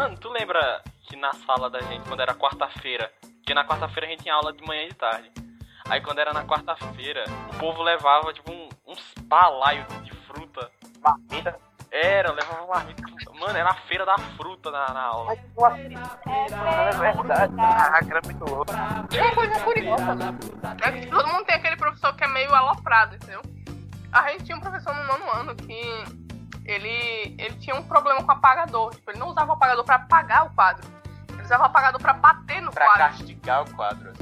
[0.00, 3.12] Mano, tu lembra que na sala da gente, quando era quarta-feira,
[3.44, 5.30] que na quarta-feira a gente tinha aula de manhã e de tarde.
[5.90, 10.70] Aí quando era na quarta-feira, o povo levava, tipo, um, uns palaios de fruta.
[11.00, 11.54] Marmita.
[11.90, 13.02] Era, levava marmita.
[13.38, 15.34] Mano, era a feira da fruta na, na aula.
[15.34, 17.54] É verdade.
[17.58, 18.72] Ah, que era muito louco.
[19.12, 20.16] E uma coisa curiosa
[20.82, 23.42] é que todo mundo tem aquele professor que é meio aloprado, entendeu?
[24.10, 26.19] A gente tinha um professor no nono ano que
[26.72, 28.94] ele, ele tinha um problema com o apagador.
[28.94, 30.86] Tipo, ele não usava o apagador pra apagar o quadro.
[31.28, 33.00] Ele usava o apagador pra bater no Pra quadro.
[33.18, 34.12] castigar o quadro.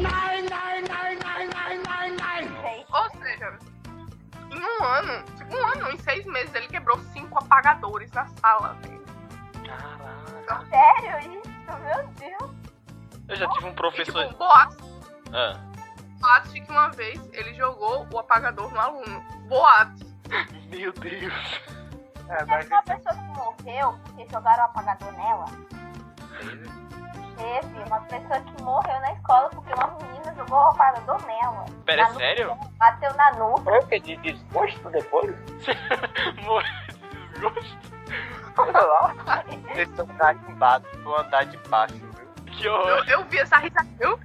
[2.90, 3.58] Ou seja,
[4.50, 8.74] em um ano, tipo um ano, em seis meses, ele quebrou cinco apagadores na sala.
[8.82, 8.98] velho.
[9.66, 10.66] Caraca.
[10.66, 11.48] Sério isso?
[11.84, 12.50] Meu Deus.
[13.28, 14.24] Eu já tive um E, professor.
[14.26, 14.78] tipo, boatos,
[15.34, 15.60] Ah.
[16.18, 19.20] boatos de que uma vez ele jogou o apagador no aluno.
[19.48, 20.06] Boatos.
[20.70, 21.60] Meu Deus.
[22.28, 25.44] É, Teve mas uma pessoa que morreu porque jogaram o apagador nela.
[27.36, 31.64] Teve uma pessoa que morreu na escola porque uma menina jogou o apagador nela.
[31.86, 32.58] Pera, é nuca sério?
[32.76, 33.62] Bateu na nuca.
[33.62, 34.00] foi o que?
[34.00, 35.34] De desgosto depois?
[36.44, 37.98] Morreu de desgosto.
[39.72, 42.44] Vocês estão carimbados andar de baixo, viu?
[42.52, 42.88] Que horror.
[42.88, 43.88] Eu, eu vi essa risada.
[44.00, 44.18] Eu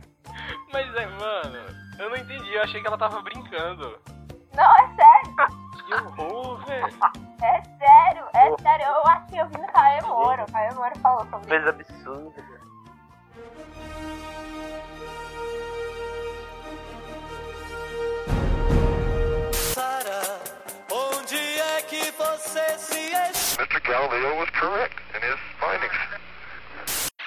[0.72, 1.60] Mas é, mano,
[2.00, 2.54] eu não entendi.
[2.54, 4.00] Eu achei que ela tava brincando.
[4.56, 5.13] Não, é sério.
[5.86, 6.88] Que horror, velho.
[7.42, 8.26] É sério.
[8.34, 8.86] É sério.
[8.86, 10.44] Eu acho que eu vi no Caio Moro.
[10.44, 11.48] O Caio Moro falou sobre isso.
[11.48, 12.44] Coisa absurda.
[20.92, 23.04] Onde é que você se
[23.58, 23.80] Mr.
[23.82, 25.94] Galileo was correct in his findings.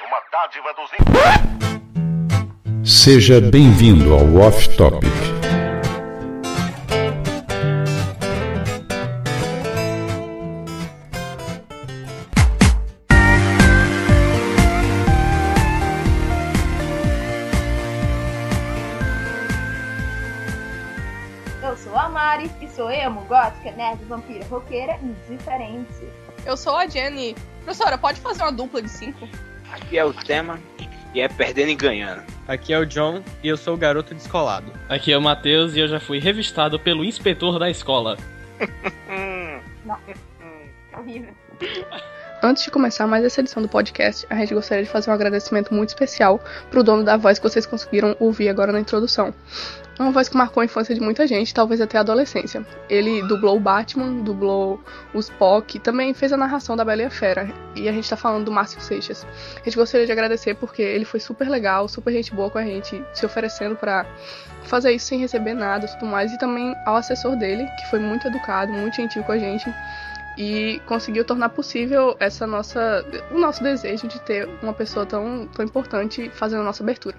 [0.05, 0.91] Uma dádiva dos
[2.85, 5.13] Seja bem-vindo ao Off Topic.
[22.77, 26.07] Sou emo, gótica, nerd, vampira, roqueira e diferente.
[26.45, 27.35] Eu sou a Jenny.
[27.65, 29.27] Professora, pode fazer uma dupla de cinco?
[29.73, 30.61] Aqui é o tema
[31.15, 32.23] e é perdendo e ganhando.
[32.47, 34.71] Aqui é o John e eu sou o garoto descolado.
[34.91, 38.19] Aqui é o Matheus e eu já fui revistado pelo inspetor da escola.
[40.97, 41.35] Horrível.
[42.43, 45.73] Antes de começar mais essa edição do podcast, a gente gostaria de fazer um agradecimento
[45.73, 46.39] muito especial
[46.71, 49.33] pro dono da voz que vocês conseguiram ouvir agora na introdução.
[49.99, 52.67] Uma voz que marcou a infância de muita gente, talvez até a adolescência.
[52.89, 54.79] Ele dublou o Batman, dublou
[55.15, 57.49] o Spock, também fez a narração da Bela e a Fera.
[57.75, 59.27] E a gente tá falando do Márcio Seixas.
[59.55, 62.65] A gente gostaria de agradecer porque ele foi super legal, super gente boa com a
[62.65, 64.05] gente, se oferecendo pra
[64.65, 66.31] fazer isso sem receber nada e tudo mais.
[66.31, 69.73] E também ao assessor dele, que foi muito educado, muito gentil com a gente
[70.37, 75.65] e conseguiu tornar possível essa nossa o nosso desejo de ter uma pessoa tão, tão
[75.65, 77.17] importante fazendo a nossa abertura.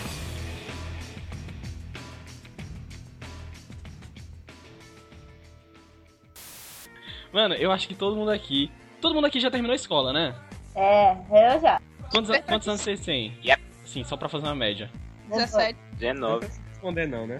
[7.32, 8.72] Mano, eu acho que todo mundo aqui.
[9.02, 10.36] Todo mundo aqui já terminou a escola, né?
[10.80, 11.18] É,
[11.56, 11.82] eu já.
[12.12, 13.38] Quantos, an- quantos anos vocês têm?
[13.44, 13.62] Yep.
[13.86, 14.90] Sim, só pra fazer uma média.
[15.30, 15.78] 17.
[15.94, 16.48] 19.
[16.70, 17.38] Responder não, né?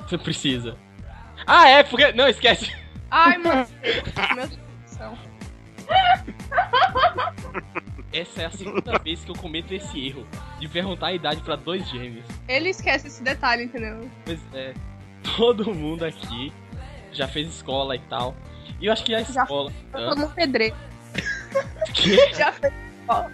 [0.00, 0.76] Você precisa.
[1.46, 2.12] Ah, é, porque.
[2.12, 2.74] Não, esquece.
[3.10, 3.52] Ai, meu
[4.34, 5.12] Meu Deus do céu.
[8.12, 10.26] Essa é a segunda vez que eu cometo esse erro
[10.58, 12.24] de perguntar a idade pra dois gêmeos.
[12.48, 14.10] Ele esquece esse detalhe, entendeu?
[14.24, 14.74] Pois é,
[15.36, 16.52] todo mundo aqui
[17.12, 18.34] já fez escola e tal.
[18.80, 19.70] E eu acho que a Já escola.
[19.94, 20.08] Hã?
[20.08, 20.76] todo mundo pedreiro.
[21.92, 22.16] Que?
[22.34, 22.72] Já fez.
[23.08, 23.24] ó.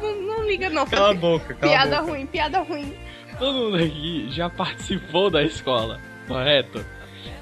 [0.00, 0.86] Não, não liga, não.
[0.86, 2.12] Cala a boca, cala a Piada boca.
[2.12, 2.94] ruim, piada ruim.
[3.38, 6.84] Todo mundo aqui já participou da escola, correto?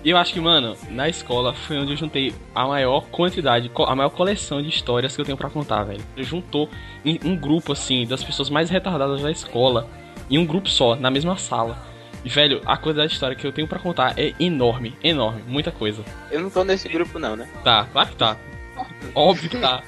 [0.04, 3.94] E eu acho que, mano, na escola foi onde eu juntei a maior quantidade, a
[3.96, 6.02] maior coleção de histórias que eu tenho pra contar, velho.
[6.16, 6.68] Eu juntou
[7.04, 9.88] em um grupo, assim, das pessoas mais retardadas da escola,
[10.30, 11.76] em um grupo só, na mesma sala.
[12.24, 15.70] E, velho, a quantidade de história que eu tenho pra contar é enorme, enorme, muita
[15.70, 16.02] coisa.
[16.30, 17.48] Eu não tô nesse grupo, não, né?
[17.64, 18.36] Tá, claro que tá.
[19.14, 19.82] Óbvio que tá.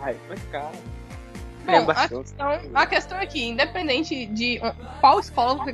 [0.00, 0.72] Ai, mas cara.
[1.66, 4.60] Bom, a questão, a questão é que, independente de
[5.00, 5.64] qual escola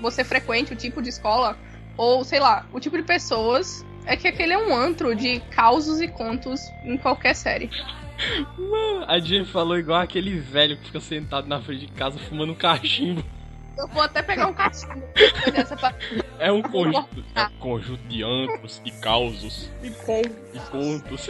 [0.00, 1.56] você- frequente, o tipo de escola,
[1.96, 6.00] ou sei lá, o tipo de pessoas, é que aquele é um antro de causos
[6.00, 7.68] e contos em qualquer série.
[9.06, 12.56] A Jenny falou igual aquele velho que fica sentado na frente de casa fumando um
[12.56, 13.22] cachimbo.
[13.78, 15.06] Eu vou até pegar um cachimbo
[15.52, 15.76] dessa
[16.40, 20.20] É um conjunto, é um conjunto de antros e causos e com.
[20.52, 21.28] e contos.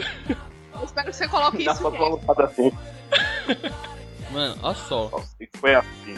[0.73, 2.71] Eu espero que você coloque Dá isso pra em colocar assim.
[4.31, 6.15] Mano, olha só, Nossa, foi assim.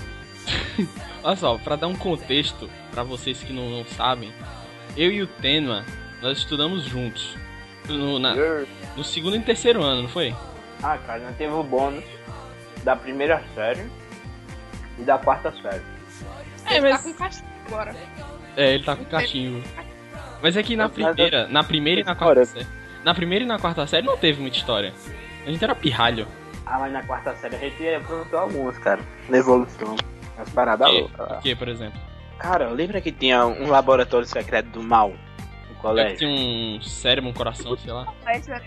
[1.24, 4.34] olha só, pra dar um contexto pra vocês que não, não sabem,
[4.98, 5.86] eu e o Tenma,
[6.22, 7.36] nós estudamos juntos.
[7.88, 8.36] No, na-
[8.96, 10.36] no segundo e terceiro ano, não foi?
[10.84, 12.04] Ah, cara, nós teve o bônus
[12.84, 13.90] da primeira série
[15.00, 15.91] e da quarta série.
[16.72, 17.96] É, Ele tá mas- com cachimbo agora.
[18.58, 19.64] É, ele tá com cachimbo.
[20.42, 22.68] Mas é que na primeira, na primeira e na quarta série.
[23.04, 24.94] Na primeira e na quarta série não teve muita história.
[25.46, 26.28] A gente era pirralho.
[26.66, 29.02] Ah, mas na quarta série a gente aprontou alguns, cara.
[29.30, 29.96] Na evolução.
[30.38, 31.38] As paradas loucas.
[31.38, 32.00] O que, por exemplo?
[32.40, 35.16] Cara, lembra que tinha um laboratório secreto do mal no
[35.70, 36.18] Eu colégio?
[36.18, 38.12] tinha um cérebro, um coração, sei lá.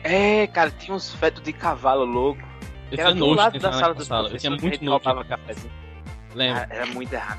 [0.04, 2.40] É, cara, tinha uns fetos de cavalo louco.
[2.92, 4.28] Eu Era tinha do nojo lado da sala dos sala.
[4.28, 4.90] Eu tinha muito nojo.
[5.04, 5.72] roubava cafezinho.
[6.34, 6.66] Lembra?
[6.66, 7.38] Cara, era muito errado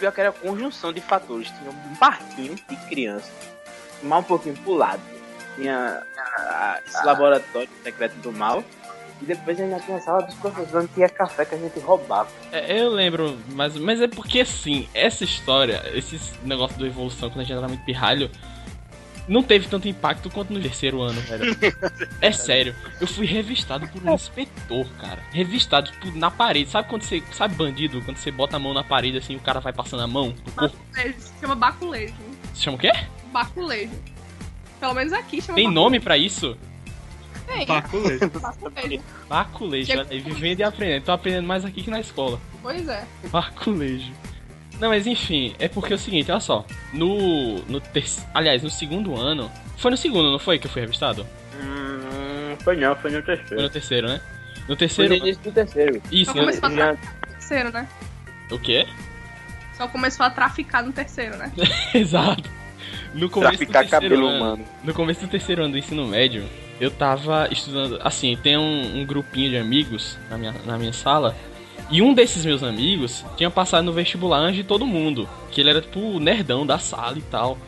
[0.00, 1.48] pior que era a conjunção de fatores.
[1.48, 3.30] Tinha um parquinho de criança,
[4.02, 5.02] mais um pouquinho pro lado.
[5.54, 6.02] Tinha
[6.38, 8.64] ah, esse laboratório secreto do mal.
[9.20, 12.30] E depois ainda tinha a sala dos professores onde tinha café que a gente roubava.
[12.50, 17.40] É, eu lembro, mas, mas é porque assim, essa história, esse negócio do evolução, quando
[17.40, 18.30] a gente era muito pirralho,
[19.30, 21.56] não teve tanto impacto quanto no terceiro ano, velho.
[22.20, 25.22] É sério, eu fui revistado por um inspetor, cara.
[25.32, 26.68] Revistado, tipo, na parede.
[26.70, 27.22] Sabe quando você.
[27.32, 28.02] Sabe bandido?
[28.02, 30.52] Quando você bota a mão na parede assim o cara vai passando a mão no
[30.52, 30.76] corpo?
[30.76, 31.20] Baculejo.
[31.20, 32.14] Se chama baculejo.
[32.52, 32.92] Se chama o quê?
[33.32, 33.92] Baculejo.
[34.78, 35.70] Pelo menos aqui chama Tem baculejo.
[35.84, 36.56] nome pra isso?
[37.46, 37.66] Tem.
[37.66, 38.30] Baculejo.
[38.40, 39.02] Baculejo.
[39.28, 41.04] Baculejo, Chega- vivendo e aprendendo.
[41.04, 42.38] Tô aprendendo mais aqui que na escola.
[42.62, 43.04] Pois é.
[43.30, 44.12] Baculejo.
[44.80, 46.64] Não, mas enfim, é porque é o seguinte, olha só.
[46.92, 47.58] No.
[47.66, 48.04] no ter...
[48.34, 49.50] Aliás, no segundo ano.
[49.76, 51.26] Foi no segundo, não foi que eu fui revistado?
[51.54, 53.62] Hum, foi não, foi no Foi terceiro.
[53.62, 54.20] no terceiro, né?
[54.60, 55.10] No Foi terceiro.
[55.16, 56.02] no início do terceiro.
[56.10, 56.40] Isso, Só né?
[56.40, 57.88] começou a Já- traficar no terceiro, né?
[58.50, 58.86] O quê?
[59.76, 61.52] Só começou a traficar no terceiro, né?
[61.94, 62.48] Exato.
[63.14, 64.64] No começo Traficar do terceiro cabelo ano, humano.
[64.84, 66.44] No começo do terceiro ano do ensino médio,
[66.80, 67.98] eu tava estudando.
[68.02, 71.34] Assim, tem um, um grupinho de amigos na minha, na minha sala.
[71.90, 75.28] E um desses meus amigos tinha passado no vestibular antes de todo mundo.
[75.50, 77.58] Que ele era tipo o nerdão da sala e tal.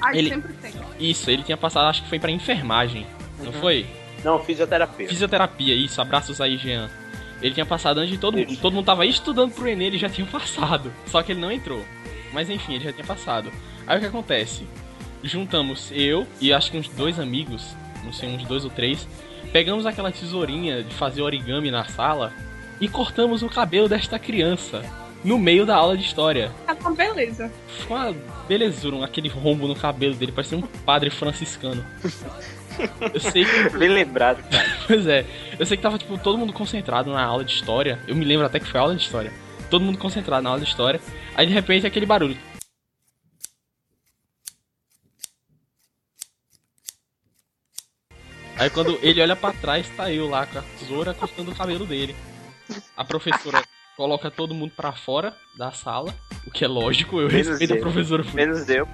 [0.00, 0.72] Ah, Ele- sempre tem.
[1.00, 3.06] Isso, ele tinha passado, acho que foi pra enfermagem.
[3.42, 3.86] Não foi?
[4.22, 5.08] Não, fisioterapia.
[5.08, 6.90] Fisioterapia, isso, abraços aí, Jean.
[7.40, 8.56] Ele tinha passado antes de todo mundo.
[8.56, 10.92] Todo mundo tava estudando pro Enem, ele já tinha passado.
[11.06, 11.84] Só que ele não entrou.
[12.32, 13.50] Mas enfim, ele já tinha passado.
[13.86, 14.66] Aí o que acontece?
[15.22, 17.74] Juntamos eu e acho que uns dois amigos,
[18.04, 19.08] não sei, uns dois ou três,
[19.52, 22.32] pegamos aquela tesourinha de fazer origami na sala
[22.80, 24.82] e cortamos o cabelo desta criança
[25.24, 26.52] no meio da aula de história.
[26.66, 27.50] Tá uma beleza.
[27.80, 28.14] Ficou uma
[28.46, 31.84] belezura, um- aquele rombo no cabelo dele, parecia um padre franciscano.
[33.12, 34.68] Eu sei que Bem lembrado, cara.
[34.86, 35.26] Pois é,
[35.58, 37.98] eu sei que tava, tipo, todo mundo concentrado na aula de história.
[38.06, 39.32] Eu me lembro até que foi aula de história.
[39.68, 41.00] Todo mundo concentrado na aula de história.
[41.34, 42.36] Aí de repente aquele barulho.
[48.56, 51.86] Aí quando ele olha pra trás, tá eu lá com a tesoura cortando o cabelo
[51.86, 52.14] dele.
[52.96, 53.62] A professora
[53.96, 56.14] coloca todo mundo pra fora da sala,
[56.46, 57.82] o que é lógico, eu Menos respeito a eu.
[57.82, 58.86] professora por Menos eu.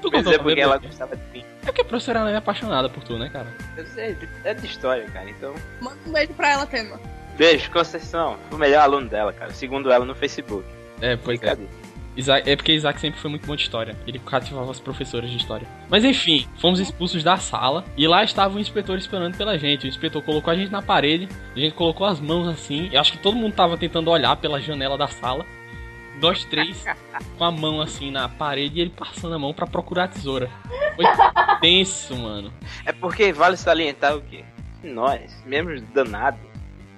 [0.00, 1.44] Tu Menos eu o porque ela gostava de mim.
[1.62, 3.52] É porque a professora ela é apaixonada por tu, né, cara?
[3.76, 5.28] Eu sei, é de história, cara.
[5.28, 7.00] Então, Manda um beijo pra ela, Tema.
[7.36, 8.38] beijo, Conceição.
[8.52, 9.52] O melhor aluno dela, cara.
[9.52, 10.64] Segundo ela no Facebook.
[11.00, 11.56] É, pois é.
[12.16, 13.96] Isaac- é porque Isaac sempre foi muito bom de história.
[14.06, 15.66] Ele cativava as professoras de história.
[15.88, 19.86] Mas enfim, fomos expulsos da sala e lá estava o inspetor esperando pela gente.
[19.86, 22.88] O inspetor colocou a gente na parede, a gente colocou as mãos assim.
[22.92, 25.46] Eu acho que todo mundo tava tentando olhar pela janela da sala.
[26.20, 26.84] Nós três
[27.38, 30.50] com a mão assim na parede e ele passando a mão pra procurar a tesoura.
[30.96, 31.04] Foi
[31.60, 32.52] tenso, mano.
[32.84, 34.44] É porque vale salientar o quê?
[34.82, 36.40] Nós, mesmo danados,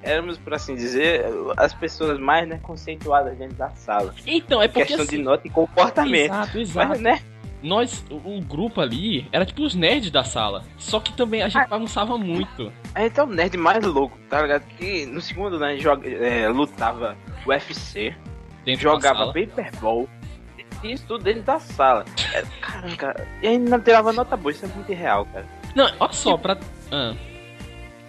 [0.02, 1.24] éramos, por assim dizer,
[1.56, 4.14] as pessoas mais né, conceituadas dentro da sala.
[4.26, 6.32] Então, é porque questão assim, de nota e comportamento.
[6.32, 6.88] Exato, exato.
[6.88, 7.20] Mas, né?
[7.62, 10.64] Nós, o, grupo ali, era tipo os nerds da sala.
[10.78, 12.72] Só que também a gente bagunçava muito.
[12.94, 14.62] A gente é o nerd mais louco, tá ligado?
[14.78, 17.16] Que no segundo, né, joga, é, lutava
[17.46, 18.14] UFC,
[18.64, 20.08] Dentro jogava paperball,
[20.82, 22.04] isso tudo dentro da sala.
[22.32, 23.28] É, Caramba, cara.
[23.42, 25.46] E ainda não tirava nota boa, isso é muito irreal, cara.
[25.74, 26.58] Não, olha só, pra.
[26.90, 27.14] Ah,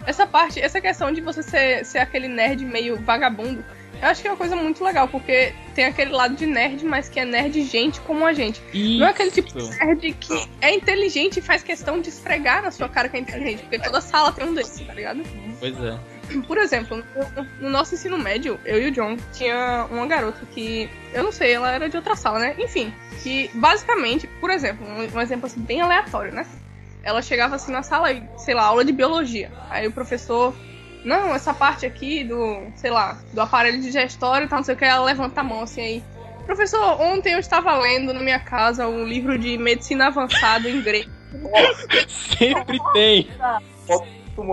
[0.05, 3.63] Essa parte, essa questão de você ser, ser aquele nerd meio vagabundo,
[4.01, 7.07] eu acho que é uma coisa muito legal, porque tem aquele lado de nerd, mas
[7.07, 8.59] que é nerd gente como a gente.
[8.99, 12.71] Não é aquele tipo de nerd que é inteligente e faz questão de esfregar na
[12.71, 15.21] sua cara que é inteligente, porque toda sala tem um desses, tá ligado?
[15.59, 15.99] Pois é.
[16.47, 20.89] Por exemplo, no, no nosso ensino médio, eu e o John tinha uma garota que,
[21.13, 22.55] eu não sei, ela era de outra sala, né?
[22.57, 22.91] Enfim,
[23.21, 26.45] que basicamente, por exemplo, um, um exemplo assim bem aleatório, né?
[27.03, 29.51] Ela chegava assim na sala e, sei lá, aula de biologia.
[29.69, 30.53] Aí o professor,
[31.03, 34.77] não, essa parte aqui do, sei lá, do aparelho digestório e tal, não sei o
[34.77, 36.03] que, ela levanta a mão assim aí.
[36.45, 41.09] Professor, ontem eu estava lendo na minha casa um livro de medicina avançada em grego.
[42.07, 43.29] Sempre tem.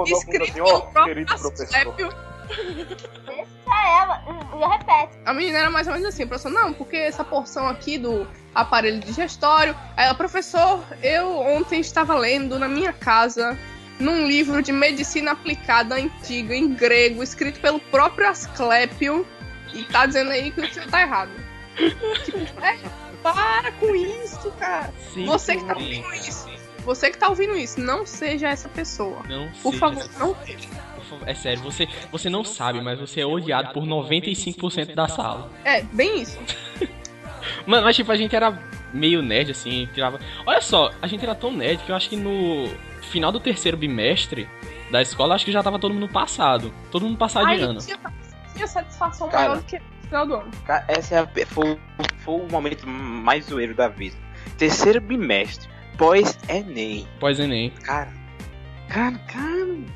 [0.07, 1.77] Escrito assim, pelo ó, próprio querido professor.
[1.77, 2.09] Asclepio.
[2.49, 4.23] Deixa ela.
[4.57, 5.19] E eu repete.
[5.25, 9.01] A menina era mais ou menos assim, professor, não, porque essa porção aqui do aparelho
[9.01, 9.77] digestório.
[9.97, 13.59] Aí ela, professor, eu ontem estava lendo na minha casa
[14.01, 19.27] num livro de medicina aplicada antiga em grego, escrito pelo próprio Asclepio,
[19.75, 21.31] e tá dizendo aí que o senhor tá errado.
[22.25, 22.79] tipo, é,
[23.23, 24.93] para com isso, cara.
[25.13, 25.81] Sim, Você que tá sim.
[25.83, 26.49] ouvindo isso.
[26.85, 29.23] Você que tá ouvindo isso, não seja essa pessoa.
[29.29, 30.37] Não Por seja favor, não favor,
[31.27, 35.51] É sério, você, você não sabe, mas você é odiado por 95% da sala.
[35.65, 36.39] É, bem isso.
[37.67, 38.59] Mano, mas tipo, a gente era
[38.93, 40.19] meio nerd, assim, tirava.
[40.47, 42.69] Olha só, a gente era tão nerd que eu acho que no
[43.03, 44.49] final do terceiro bimestre
[44.91, 46.73] da escola, acho que já tava todo mundo passado.
[46.91, 47.81] Todo mundo passado de Aí ano.
[47.81, 47.99] tinha,
[48.55, 49.51] tinha satisfação Cara.
[49.51, 50.51] maior do que no final do ano.
[50.67, 51.79] Cara, essa é a, foi,
[52.19, 54.17] foi o momento mais zoeiro da vida.
[54.57, 57.07] Terceiro bimestre, pós-Enem.
[57.21, 57.71] Pós-Enem.
[57.83, 58.13] Cara,
[58.89, 59.48] cara, cara.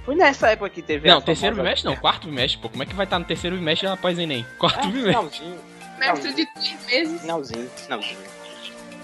[0.04, 2.68] Foi nessa época que teve Não, terceiro famosa- bimestre não, quarto bimestre, pô.
[2.68, 4.44] Como é que vai estar no terceiro bimestre após Enem?
[4.58, 5.08] Quarto É, bimestre.
[5.12, 5.58] finalzinho,
[5.98, 7.20] Mestre de três meses.
[7.20, 8.18] finalzinho, finalzinho.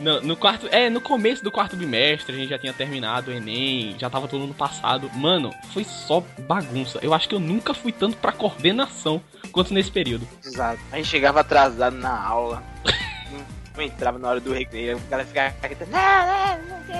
[0.00, 0.68] No, no quarto.
[0.70, 4.28] É, no começo do quarto bimestre, a gente já tinha terminado o Enem, já tava
[4.28, 5.10] todo mundo passado.
[5.14, 7.00] Mano, foi só bagunça.
[7.02, 10.26] Eu acho que eu nunca fui tanto pra coordenação quanto nesse período.
[10.44, 10.80] Exato.
[10.92, 12.62] A gente chegava atrasado na aula.
[13.32, 13.44] não,
[13.76, 14.96] não entrava na hora do recreio.
[14.98, 15.90] A galera ficava gritando.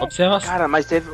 [0.03, 0.51] Observação.
[0.51, 1.11] Cara, mas teve.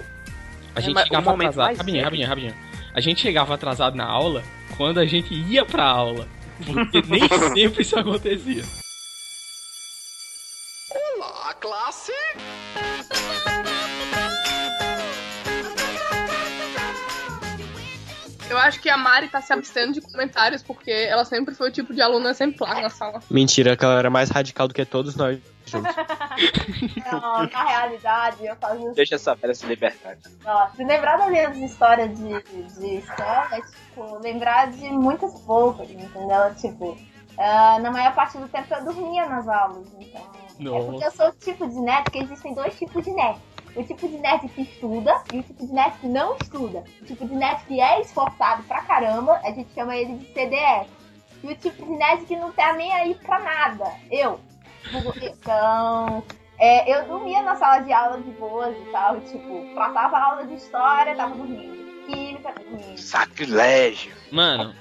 [0.75, 1.77] A gente mas o chegava momento atrasado.
[1.77, 2.55] Rapidinho, rapidinho, rapidinho.
[2.95, 4.45] A gente chegava atrasado na aula
[4.77, 6.29] quando a gente ia pra aula.
[6.65, 7.23] Porque nem
[7.53, 8.65] sempre isso acontecia.
[11.19, 12.13] Olá, classe!
[18.55, 21.73] Eu acho que a Mari tá se abstendo de comentários porque ela sempre foi o
[21.73, 23.21] tipo de aluna exemplar na sala.
[23.29, 25.95] Mentira, que ela era mais radical do que todos nós juntos.
[27.11, 30.17] Não, na realidade, eu fazia Deixa essa fera se libertar.
[30.45, 32.43] Ó, se lembrar das minhas histórias de,
[32.79, 36.55] de escola, é, tipo, lembrar de muitas poucas, entendeu?
[36.57, 36.97] Tipo,
[37.39, 40.23] ah, na maior parte do tempo eu dormia nas aulas, então.
[40.61, 43.41] É porque eu sou o tipo de nerd que existem dois tipos de nerd.
[43.77, 46.85] O tipo de nerd que estuda e o tipo de nerd que não estuda.
[47.03, 50.89] O tipo de nerd que é esforçado pra caramba, a gente chama ele de CDF.
[51.43, 53.85] E o tipo de nerd que não tá nem aí pra nada.
[54.11, 54.41] Eu.
[55.23, 56.23] Então,
[56.59, 60.47] é, eu dormia na sala de aula de boas e tal, tipo, passava a aula
[60.47, 61.85] de história, tava dormindo.
[62.07, 62.99] Química, dormindo.
[62.99, 64.13] Sacrilégio.
[64.31, 64.75] Mano,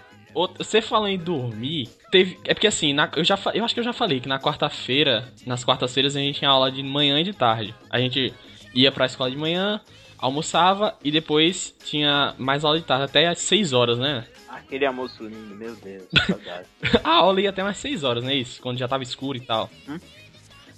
[0.57, 2.39] você falando em dormir, teve.
[2.45, 5.31] É porque assim, na- eu, já, eu acho que eu já falei que na quarta-feira,
[5.45, 7.73] nas quartas-feiras a gente tinha aula de manhã e de tarde.
[7.89, 8.33] A gente
[8.73, 9.79] ia pra escola de manhã,
[10.17, 14.25] almoçava e depois tinha mais aula de tarde, até às 6 horas, né?
[14.47, 16.67] Aquele almoço lindo, meu Deus, saudade.
[17.03, 18.33] A aula ia até umas 6 horas, né?
[18.35, 19.69] Isso, quando já tava escuro e tal.
[19.87, 19.99] Hum?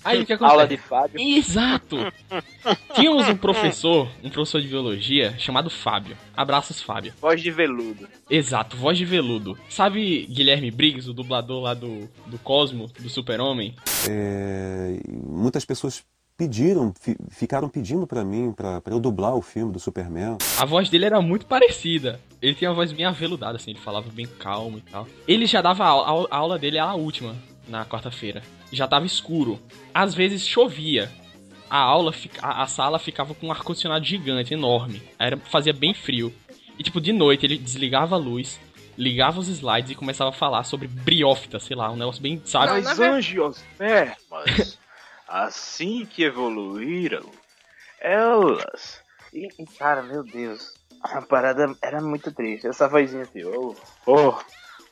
[0.05, 0.53] Aí o que acontece?
[0.53, 1.19] Aula de Fábio.
[1.19, 1.97] Exato!
[2.93, 6.15] Tínhamos um professor, um professor de biologia, chamado Fábio.
[6.37, 7.11] Abraços, Fábio.
[7.19, 8.07] Voz de veludo.
[8.29, 9.57] Exato, voz de veludo.
[9.67, 13.75] Sabe Guilherme Briggs, o dublador lá do, do Cosmo, do Super-Homem?
[14.07, 16.03] É, muitas pessoas
[16.37, 20.37] pediram, fi- ficaram pedindo pra mim, pra pra eu dublar o filme do Superman.
[20.59, 22.19] A voz dele era muito parecida.
[22.41, 25.07] Ele tinha uma voz bem aveludada, assim, ele falava bem calmo e tal.
[25.27, 27.35] Ele já dava aula, a aula dele era a última,
[27.67, 28.43] na quarta-feira.
[28.71, 29.59] Já tava escuro.
[29.93, 31.09] Às vezes chovia.
[31.69, 35.01] A aula, a, a sala ficava com um ar-condicionado gigante, enorme.
[35.17, 36.31] Era, fazia bem frio.
[36.77, 38.59] E tipo, de noite ele desligava a luz,
[38.97, 42.67] ligava os slides e começava a falar sobre briófita, sei lá, um negócio bem, sabe?
[42.73, 44.77] Não, na As ver- angiospermas,
[45.27, 47.29] assim que evoluíram,
[47.99, 49.01] elas.
[49.33, 52.67] E, cara, meu Deus, a parada era muito triste.
[52.67, 54.35] Essa vozinha assim, oh, oh,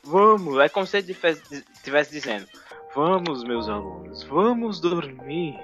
[0.02, 0.58] vamos.
[0.58, 2.46] É como se ele estivesse dizendo:
[2.94, 5.58] Vamos, meus alunos, vamos dormir.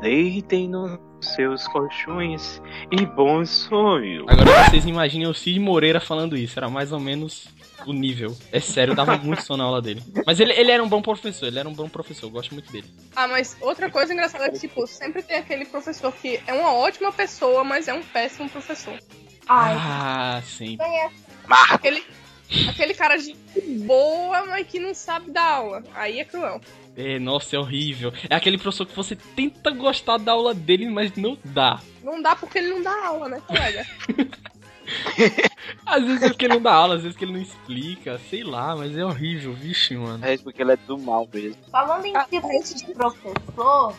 [0.00, 2.60] Deitem nos seus colchões
[2.92, 4.24] e bons sonhos.
[4.28, 7.48] Agora vocês imaginem o Cid Moreira falando isso, era mais ou menos
[7.86, 8.36] o nível.
[8.52, 10.02] É sério, dava muito sono na aula dele.
[10.26, 12.70] Mas ele, ele era um bom professor, ele era um bom professor, eu gosto muito
[12.70, 12.86] dele.
[13.14, 16.72] Ah, mas outra coisa engraçada é que, tipo, sempre tem aquele professor que é uma
[16.72, 18.98] ótima pessoa, mas é um péssimo professor.
[19.48, 20.76] Ai, Ah, sim.
[20.76, 21.14] conhece.
[21.70, 22.04] Aquele,
[22.68, 23.34] aquele cara de
[23.84, 25.82] boa, mas que não sabe dar aula.
[25.94, 26.60] Aí é cruel.
[26.96, 28.12] É, nossa, é horrível.
[28.28, 31.80] É aquele professor que você tenta gostar da aula dele, mas não dá.
[32.02, 33.86] Não dá porque ele não dá aula, né, colega?
[35.84, 38.44] Às vezes é porque ele não dá aula, às vezes que ele não explica, sei
[38.44, 40.24] lá, mas é horrível, vixe, mano.
[40.24, 41.56] É porque ele é do mal mesmo.
[41.70, 43.94] Falando em tipos de professor,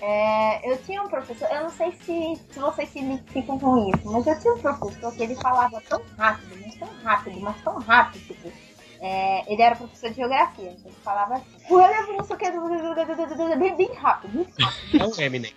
[0.00, 4.10] é, eu tinha um professor, eu não sei se, se vocês se identificam com isso,
[4.10, 7.78] mas eu tinha um professor que ele falava tão rápido, mas tão rápido, mas tão
[7.78, 8.52] rápido, tipo,
[9.00, 13.76] é, ele era professor de geografia, então ele falava assim, não sei o que, bem,
[13.76, 15.02] bem rápido, muito rápido.
[15.02, 15.54] É um Eminem.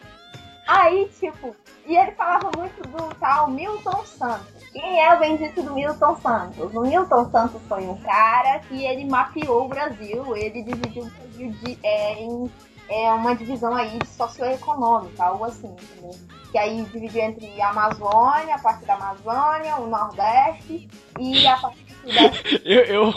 [0.65, 1.53] Aí, tipo,
[1.85, 4.63] e ele falava muito do tal Milton Santos.
[4.71, 6.73] Quem é o bendito do Milton Santos?
[6.73, 11.51] O Milton Santos foi um cara que ele mapeou o Brasil, ele dividiu o Brasil
[11.51, 12.50] de, é, em
[12.89, 16.15] é, uma divisão aí socioeconômica, algo assim, entendeu?
[16.51, 20.88] Que aí dividiu entre a Amazônia, a parte da Amazônia, o Nordeste
[21.19, 21.92] e a parte.
[22.65, 23.13] Eu, eu,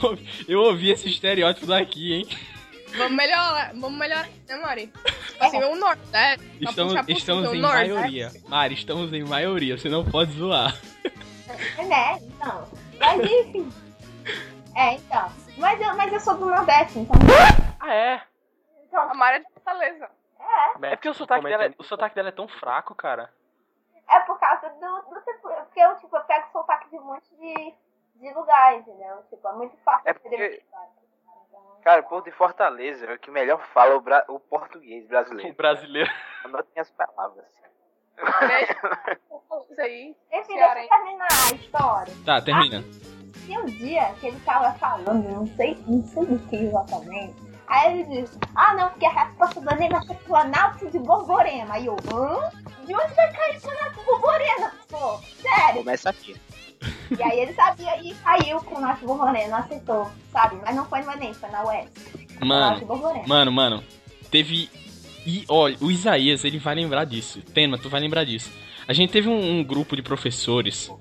[0.48, 2.28] eu ouvi esse estereótipo daqui, hein?
[2.96, 4.92] Vamos melhorar, vamos melhorar, né, Mari?
[5.40, 6.46] Assim, o Nordeste.
[6.58, 8.30] pra Estamos, puxar pro estamos sul, em o Nordeste- maioria.
[8.48, 10.74] Mari, estamos em maioria, você não pode zoar.
[11.88, 12.18] né?
[12.22, 12.68] Então.
[12.98, 13.72] Mas enfim.
[14.74, 15.32] É, então.
[15.58, 17.16] Mas eu, mas eu sou do Nordeste, então.
[17.80, 18.22] Ah, é?
[18.88, 20.08] então A Mari é de Fortaleza.
[20.40, 20.86] é.
[20.92, 23.30] É porque o sotaque, dela, o sotaque dela é tão fraco, cara.
[24.08, 27.74] É por causa do, do porque eu, tipo, eu pego sotaque de um monte de,
[28.18, 29.16] de lugar, entendeu?
[29.30, 30.62] Tipo, é muito fácil É de porque-.
[30.68, 35.04] Então, Cara, o povo de Fortaleza é o que melhor fala o, bra- o português
[35.04, 35.54] O brasileiro.
[35.54, 36.10] brasileiro.
[36.44, 37.44] Anotem as palavras.
[39.70, 40.16] Isso aí.
[40.32, 42.12] Enfim, deixa eu terminar a história.
[42.24, 42.82] Tá, termina.
[43.44, 47.36] Tinha um dia que ele tava falando, não sei, não sei do que exatamente.
[47.68, 51.74] Aí ele disse, ah não, porque a resposta do Enem vai ser Planalto de Borborema.
[51.74, 52.50] Aí eu, hã?
[52.84, 55.18] De onde vai cair Planalto de Borborema, pô?
[55.42, 55.78] Sério?
[55.82, 56.40] Começa aqui.
[57.16, 60.56] E aí ele sabia e caiu com o Planalto de Borborema, aceitou, sabe?
[60.64, 61.90] Mas não foi no Enem, foi na UES.
[62.40, 62.86] Mano,
[63.26, 63.84] mano, mano.
[64.30, 64.68] Teve.
[65.24, 67.40] E olha, o Isaías, ele vai lembrar disso.
[67.42, 68.50] Tema, tu vai lembrar disso.
[68.86, 70.98] A gente teve um, um grupo de professores Pô,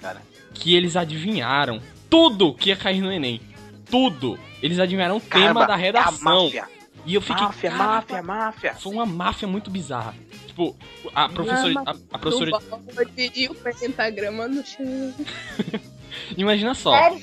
[0.53, 3.41] que eles adivinharam tudo que ia cair no Enem.
[3.89, 4.39] Tudo.
[4.61, 6.45] Eles adivinharam o tema da é a redação.
[6.45, 6.74] máfia.
[7.05, 7.43] E eu fiquei.
[7.45, 8.73] Máfia, "Caraca, máfia, máfia.
[8.75, 10.13] Foi uma máfia muito bizarra.
[10.47, 10.75] Tipo,
[11.13, 11.73] a professora.
[11.85, 12.51] A, a professora.
[12.51, 15.13] Do bode e o pentagrama no chão.
[16.37, 16.97] Imagina só.
[16.97, 17.19] Sério,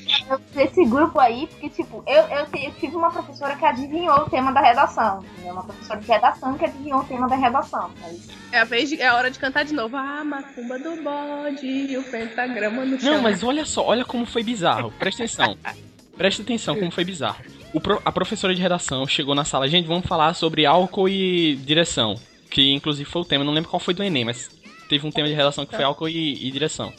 [0.56, 4.52] esse grupo aí, porque, tipo, eu, eu, eu tive uma professora que adivinhou o tema
[4.52, 5.24] da redação.
[5.42, 7.90] Uma professora de redação que adivinhou o tema da redação.
[8.04, 8.20] Aí,
[8.52, 9.96] É a, vez de, é a hora de cantar de novo.
[9.96, 13.14] Ah, macumba do bode e o pentagrama no chão.
[13.14, 14.92] Não, mas olha só, olha como foi bizarro.
[14.98, 15.56] Presta atenção.
[16.16, 17.42] Presta atenção como foi bizarro.
[17.80, 22.14] Pro- a professora de redação chegou na sala, gente, vamos falar sobre álcool e direção.
[22.50, 24.50] Que inclusive foi o tema, não lembro qual foi do Enem, mas
[24.88, 26.92] teve um tema de redação que foi álcool e, e direção.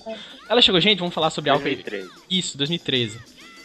[0.49, 1.75] Ela chegou, gente, vamos falar sobre álcool e.
[1.75, 2.09] 2013.
[2.29, 3.19] Isso, 2013.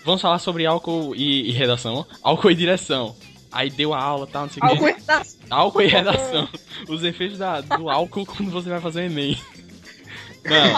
[0.04, 2.06] Vamos falar sobre álcool e, e redação.
[2.22, 3.16] Álcool e direção.
[3.50, 5.38] Aí deu a aula e tal, não sei o e redação.
[5.48, 6.48] Álcool e redação.
[6.88, 9.40] Os efeitos da- do álcool quando você vai fazer o Enem.
[10.44, 10.74] Não.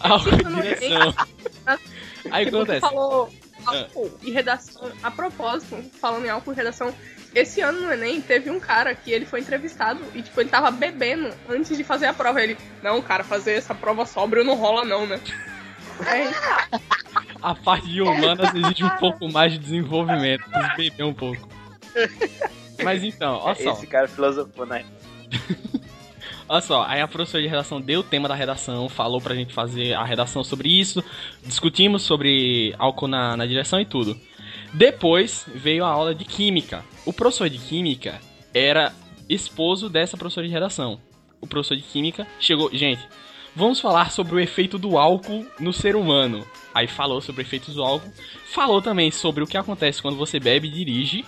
[0.00, 1.14] álcool e direção.
[2.30, 2.80] Aí que acontece?
[2.80, 3.28] falou
[3.68, 4.90] álcool e redação.
[5.02, 6.94] A propósito, falando em álcool e redação,
[7.34, 10.70] esse ano no Enem teve um cara que ele foi entrevistado e, tipo, ele tava
[10.70, 12.42] bebendo antes de fazer a prova.
[12.42, 15.20] Ele, não, cara, fazer essa prova sóbrio não rola não, né?
[16.06, 16.28] Aí,
[17.42, 20.44] A parte de humanas exige um pouco mais de desenvolvimento.
[20.76, 21.48] Beber um pouco.
[22.82, 23.72] Mas então, olha só.
[23.72, 24.84] Esse cara filosofou, né?
[26.48, 29.52] Olha só, aí a professora de redação deu o tema da redação, falou pra gente
[29.52, 31.04] fazer a redação sobre isso,
[31.44, 34.18] discutimos sobre álcool na, na direção e tudo.
[34.72, 36.82] Depois veio a aula de química.
[37.04, 38.18] O professor de química
[38.54, 38.94] era
[39.28, 40.98] esposo dessa professora de redação.
[41.38, 43.06] O professor de química chegou, gente,
[43.54, 46.46] vamos falar sobre o efeito do álcool no ser humano.
[46.74, 48.10] Aí falou sobre efeitos do álcool,
[48.46, 51.26] falou também sobre o que acontece quando você bebe e dirige.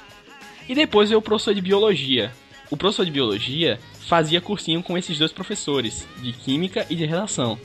[0.66, 2.32] E depois veio o professor de biologia.
[2.70, 3.78] O professor de biologia
[4.10, 7.56] fazia cursinho com esses dois professores, de química e de redação.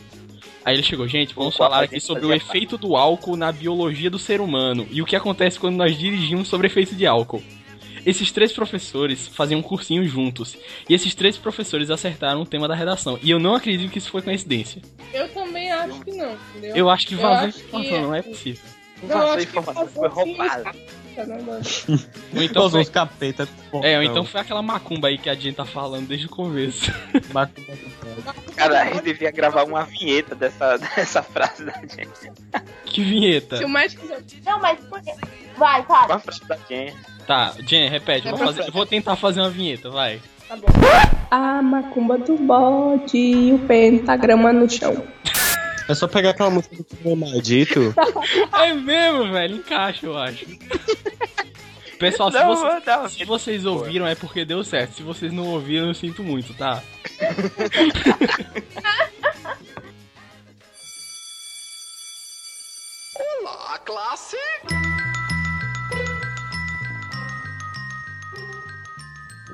[0.64, 4.20] Aí ele chegou, gente, vamos falar aqui sobre o efeito do álcool na biologia do
[4.20, 7.42] ser humano e o que acontece quando nós dirigimos sobre efeito de álcool.
[8.06, 10.56] Esses três professores faziam um cursinho juntos.
[10.88, 13.18] E esses três professores acertaram o tema da redação.
[13.24, 14.84] E eu não acredito que isso foi coincidência.
[15.12, 16.76] eu também acho que não, entendeu?
[16.76, 18.62] Eu acho que vazou acho que informação, não é possível.
[19.02, 20.76] Não, Vazou informação foi roubada.
[21.16, 21.38] Cara.
[21.38, 21.94] tá.
[22.36, 22.82] Ou então foi...
[22.82, 23.48] uns capeta.
[23.84, 26.92] É, ou então foi aquela macumba aí que a gente tá falando desde o começo.
[27.34, 27.74] Macumba.
[28.56, 32.32] Cara, a gente devia gravar uma vinheta dessa, dessa frase da gente.
[32.86, 33.58] Que vinheta.
[33.58, 34.06] Se o médico.
[34.46, 35.14] Não, mas por quê?
[35.58, 36.14] Vai, fala.
[36.14, 36.96] Uma frase da gente.
[37.26, 38.30] Tá, Jen, repete.
[38.30, 40.22] Vou, fazer- vou tentar fazer uma vinheta, vai.
[40.48, 40.68] Tá bom.
[41.32, 45.04] A macumba do bode e o pentagrama no chão.
[45.88, 47.94] É só pegar aquela música do Tigre Maldito.
[48.54, 49.58] É mesmo, velho.
[49.58, 50.46] Encaixa, eu acho.
[52.00, 53.10] Pessoal, se, Não, você- não.
[53.10, 54.96] se vocês ouviram é porque deu certo.
[54.96, 56.82] Se vocês não ouviram, eu sinto muito, tá?
[63.16, 64.38] Olá, classe!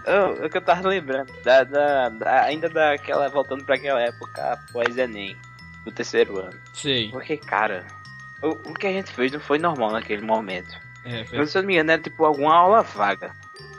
[0.06, 4.54] Eu- O que eu tava lembrando, da, da, da- ainda daquela, voltando pra aquela época
[4.54, 5.36] após Enem,
[5.86, 6.60] do terceiro ano.
[6.74, 7.10] Sei.
[7.10, 7.86] Porque, cara,
[8.44, 10.74] o, o que a gente fez não foi normal naquele momento.
[11.06, 13.32] É, Eu, se eu não me engano, era tipo alguma aula vaga.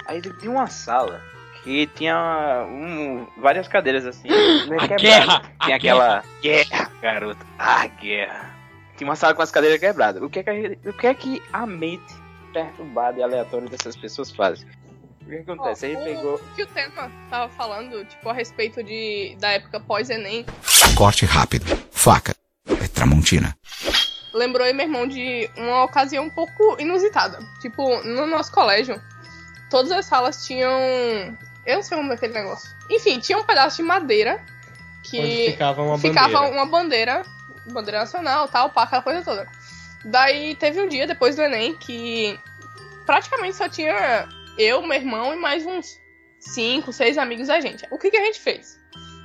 [0.07, 1.23] Aí tinha uma sala
[1.63, 4.29] que tinha um, várias cadeiras assim.
[4.79, 5.03] A quebradas.
[5.03, 5.41] guerra!
[5.63, 7.47] Tinha A aquela guerra, garoto.
[7.59, 8.51] A guerra.
[8.97, 10.21] Tinha uma sala com as cadeiras quebradas.
[10.23, 12.13] O que é que a, gente- o que, é que a mente
[12.53, 14.67] perturbada e aleatória dessas pessoas faz?
[15.23, 15.87] O que acontece?
[15.87, 16.35] Aí Ó, pegou.
[16.35, 20.45] o que o tema tava falando, tipo, a respeito de, da época pós-Enem,
[20.97, 21.65] Corte rápido.
[22.03, 22.35] Faca.
[22.67, 23.57] É Tramontina.
[24.35, 27.39] lembrou aí, meu irmão, de uma ocasião um pouco inusitada.
[27.61, 29.01] Tipo, no nosso colégio,
[29.71, 30.73] todas as salas tinham.
[31.65, 32.69] Eu não sei como é aquele negócio.
[32.91, 34.45] Enfim, tinha um pedaço de madeira
[35.05, 35.17] que.
[35.17, 36.57] Onde ficava uma ficava bandeira.
[36.57, 37.23] uma bandeira,
[37.73, 39.49] bandeira nacional, tal, pá, aquela coisa toda.
[40.05, 42.37] Daí teve um dia depois do Enem que
[43.07, 46.01] praticamente só tinha eu, meu irmão e mais uns
[46.41, 47.87] cinco, seis amigos da gente.
[47.93, 48.77] O que, que a gente fez?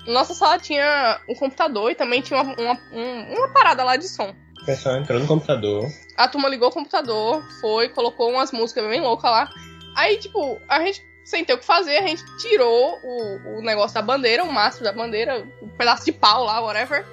[0.08, 4.08] Nossa sala tinha um computador e também tinha uma, uma, um- uma parada lá de
[4.08, 4.34] som.
[4.62, 5.86] O pessoal entrou no computador.
[6.18, 9.50] A turma ligou o computador, foi, colocou umas músicas bem loucas lá.
[9.96, 13.94] Aí, tipo, a gente, sem ter o que fazer, a gente tirou o, o negócio
[13.96, 17.06] da bandeira, o mastro da bandeira, um pedaço de pau lá, whatever.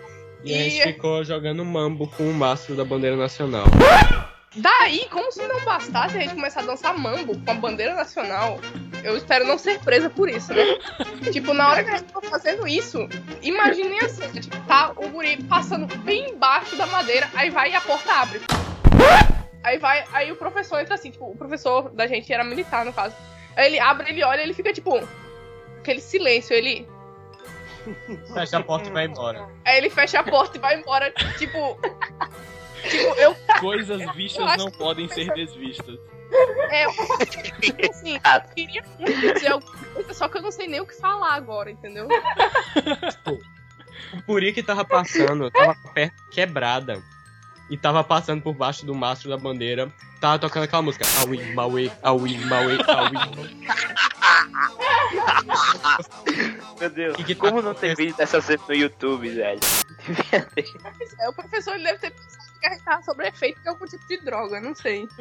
[0.44, 3.64] E a gente E ficou jogando mambo com o mastro da bandeira nacional.
[4.56, 8.60] daí, como se não bastasse a gente começar a dançar mambo com a bandeira nacional,
[9.02, 10.62] eu espero não ser presa por isso, né?
[11.32, 13.08] tipo, na hora que a gente tá fazendo isso,
[13.42, 17.80] imaginem assim, tipo, tá o guri passando bem embaixo da madeira, aí vai e a
[17.80, 18.40] porta abre.
[19.62, 22.92] Aí vai, aí o professor entra assim, tipo, o professor da gente era militar, no
[22.92, 23.16] caso.
[23.56, 25.00] Aí ele abre, ele olha, ele fica tipo,
[25.78, 26.88] aquele silêncio, ele.
[28.32, 29.48] Fecha a porta e vai embora.
[29.64, 31.78] Aí ele fecha a porta e vai embora, tipo.
[32.88, 33.34] Tipo, eu.
[33.60, 35.98] Coisas Eu vistas acho não que podem ser desvistas.
[36.70, 36.90] É, eu,
[37.60, 40.86] tipo assim, eu queria muito dizer alguma coisa, só que eu não sei nem o
[40.86, 42.08] que falar agora, entendeu?
[44.12, 47.02] O puri que tava passando, tava com a perna quebrada.
[47.70, 49.90] E tava passando por baixo do mastro da bandeira.
[50.20, 51.04] Tava tocando aquela música.
[51.20, 53.56] Aui, Maui, Aui, Maui, Aui.
[56.78, 59.60] Meu Deus, E que tá como não tem vídeo dessa cena no YouTube, velho?
[60.06, 60.66] Devia ter.
[61.20, 63.84] É, o professor ele deve ter pensado que a gente tava sobre efeito de algum
[63.84, 65.06] tipo de droga, não sei.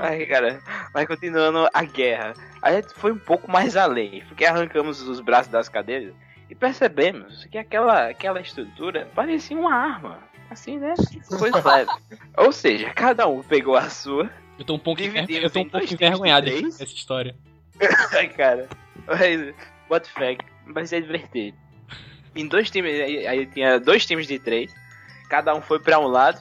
[0.00, 0.60] Ai, cara,
[0.94, 5.52] mas continuando a guerra, a gente foi um pouco mais além, porque arrancamos os braços
[5.52, 6.14] das cadeiras
[6.48, 10.18] e percebemos que aquela, aquela estrutura parecia uma arma.
[10.50, 10.94] Assim, né?
[11.64, 11.90] Leve.
[12.38, 14.30] Ou seja, cada um pegou a sua.
[14.58, 15.26] Eu tô um pouco, enver...
[15.30, 17.36] Eu tô um pouco envergonhado dessa história.
[18.16, 18.66] Ai, cara.
[19.06, 19.54] Mas,
[19.90, 21.56] what the fuck, vai ser divertido.
[22.34, 24.74] Em dois times, aí, aí tinha dois times de três,
[25.28, 26.40] cada um foi pra um lado.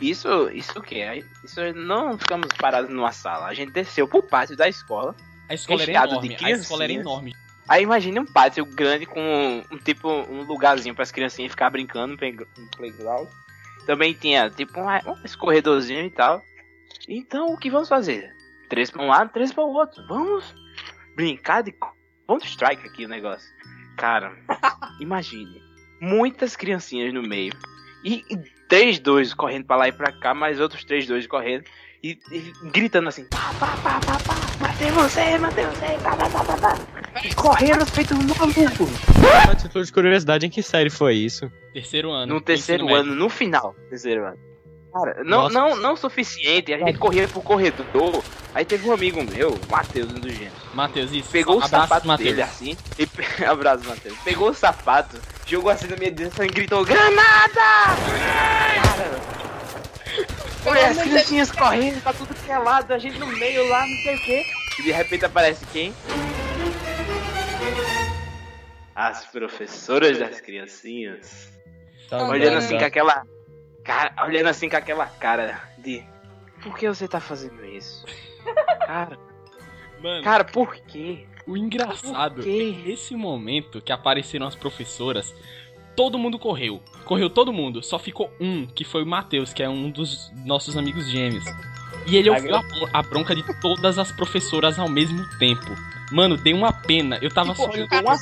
[0.00, 1.02] Isso, isso o quê?
[1.02, 5.14] Aí, Isso não ficamos parados numa sala, a gente desceu pro pátio da escola.
[5.48, 6.28] A escola era enorme.
[6.46, 7.36] A escola era enorme.
[7.68, 11.70] Aí imagine um pátio grande com um, um tipo um lugarzinho para as criancinhas ficar
[11.70, 13.28] brincando, um play- um playground.
[13.86, 16.42] Também tinha tipo um, um escorredorzinho e tal.
[17.08, 18.34] Então o que vamos fazer?
[18.68, 20.04] Três para um lado, três para o outro.
[20.08, 20.52] Vamos
[21.14, 21.72] brincar de
[22.26, 23.48] Counter Strike aqui o negócio.
[23.96, 24.32] Cara,
[25.00, 25.60] imagine
[26.00, 27.52] muitas criancinhas no meio
[28.04, 28.36] e, e
[28.68, 31.64] três dois correndo para lá e para cá, mais outros três dois correndo
[32.02, 36.28] e, e gritando assim: pá, pá, pá, pá, pá, matei você, matei você, pá, pá,
[36.28, 37.22] pá, pá, pá.
[37.24, 38.88] E correndo feito um maluco.
[39.60, 41.50] Título de curiosidade, em que série foi isso?
[41.72, 42.34] Terceiro ano.
[42.34, 44.51] No terceiro ano, no final, terceiro ano.
[44.92, 45.54] Cara, não, Nossa.
[45.54, 48.22] não, não suficiente, a gente corria pro corredor.
[48.54, 50.52] Aí teve um amigo meu, o Matheus, um dos gêmeos.
[50.74, 51.30] Matheus, isso.
[51.30, 52.28] Pegou o Abraço, sapato Matheus.
[52.28, 52.76] dele assim.
[52.98, 53.08] E
[53.44, 54.18] Abraço, Matheus.
[54.18, 57.54] Pegou o sapato, jogou assim na minha direção e gritou: Granada!
[57.54, 59.20] Cara.
[60.66, 63.96] Olha, as criancinhas correndo pra tudo que é lado, a gente no meio lá, não
[63.96, 64.44] sei o que.
[64.78, 65.94] E de repente aparece quem?
[68.94, 71.48] As professoras das criancinhas.
[72.10, 72.80] Tá Olhando assim tá.
[72.80, 73.22] com aquela.
[73.84, 76.02] Cara, olhando assim com aquela cara de.
[76.62, 78.04] Por que você tá fazendo isso?
[78.86, 79.18] Cara,
[80.02, 81.26] Mano, cara, por quê?
[81.46, 82.72] o engraçado Por é quê?
[82.82, 85.32] que nesse momento que apareceram as professoras,
[85.96, 86.82] todo mundo correu.
[87.04, 87.82] Correu todo mundo.
[87.82, 91.44] Só ficou um, que foi o Matheus, que é um dos nossos amigos gêmeos.
[92.06, 95.66] E ele ouviu a, a bronca de todas as professoras ao mesmo tempo.
[96.10, 97.18] Mano, dei uma pena.
[97.22, 97.82] Eu tava Tipo, só.
[97.82, 98.18] o cara-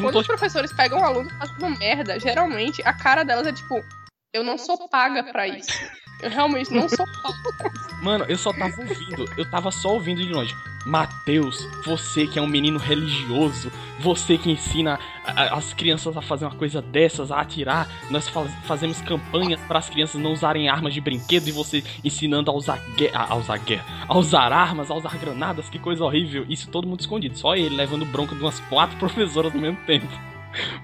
[0.00, 3.84] Quando os professores pegam um aluno fazendo merda, geralmente a cara delas é tipo,
[4.32, 5.70] eu não sou paga pra isso.
[6.20, 7.70] Eu realmente não sou paga.
[8.02, 10.52] Mano, eu só tava ouvindo, eu tava só ouvindo de longe.
[10.84, 16.20] Mateus, você que é um menino religioso, você que ensina a- a- as crianças a
[16.20, 17.88] fazer uma coisa dessas, a atirar.
[18.10, 22.50] Nós faz- fazemos campanhas para as crianças não usarem armas de brinquedo e você ensinando
[22.50, 26.02] a usar, gue- a, a usar guerra, a usar armas, a usar granadas, que coisa
[26.04, 26.44] horrível.
[26.48, 30.08] Isso todo mundo escondido, só ele levando bronca de umas quatro professoras ao mesmo tempo.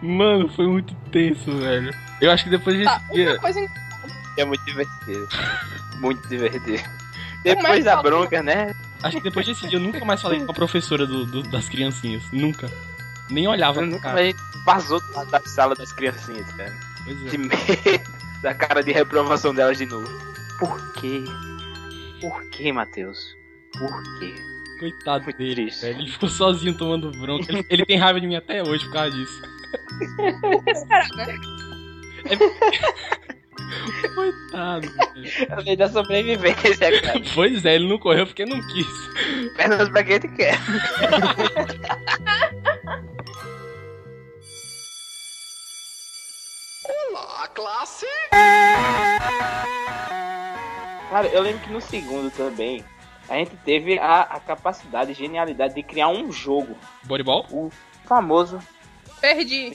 [0.03, 1.95] Mano, foi muito tenso, velho.
[2.21, 3.29] Eu acho que depois a Tá, gente.
[3.31, 3.61] uma coisa
[4.37, 5.29] É muito divertido.
[6.01, 6.83] Muito divertido.
[7.45, 8.75] Depois da bronca, né?
[9.03, 11.69] Acho que depois desse dia eu nunca mais falei com a professora do- do- das
[11.69, 12.23] criancinhas.
[12.33, 12.69] Nunca.
[13.31, 14.35] Nem olhava pro Nunca mais
[14.67, 16.73] vazou da, da sala das criancinhas, cara.
[17.05, 17.31] Pois é.
[17.31, 17.55] De medo
[18.43, 20.09] da cara de reprovação delas de novo.
[20.59, 21.23] Por quê?
[22.21, 23.19] Por quê, Matheus?
[23.79, 24.35] Por quê?
[24.81, 25.83] Coitado Muito dele, triste.
[25.83, 25.99] velho.
[26.01, 27.45] Ele ficou sozinho tomando bronca.
[27.53, 29.41] Ele, ele tem raiva de mim até hoje por causa disso.
[31.17, 31.27] Né?
[34.15, 35.53] Coitado, velho.
[35.53, 37.21] A lei da sobrevivência, cara.
[37.35, 38.87] Pois é, ele não correu porque não quis.
[39.57, 40.59] Pernas pra quem te quer.
[47.11, 48.07] Olá, classe!
[51.11, 52.85] Cara, eu lembro que no segundo também,
[53.29, 56.77] a gente teve a, a capacidade e genialidade de criar um jogo.
[57.05, 57.47] Bodyball?
[57.51, 57.71] O
[58.05, 58.59] famoso.
[59.25, 59.75] Perdi.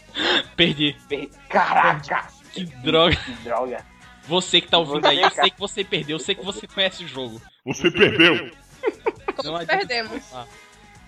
[0.56, 0.96] Perdi.
[1.10, 2.28] per- Caraca!
[2.54, 3.16] Que droga.
[3.16, 3.84] Que droga!
[4.28, 7.04] Você que tá ouvindo aí, eu sei que você perdeu, eu sei que você conhece
[7.04, 7.42] o jogo.
[7.66, 8.52] Você perdeu.
[9.44, 10.24] Não Perdemos.
[10.30, 10.48] falar.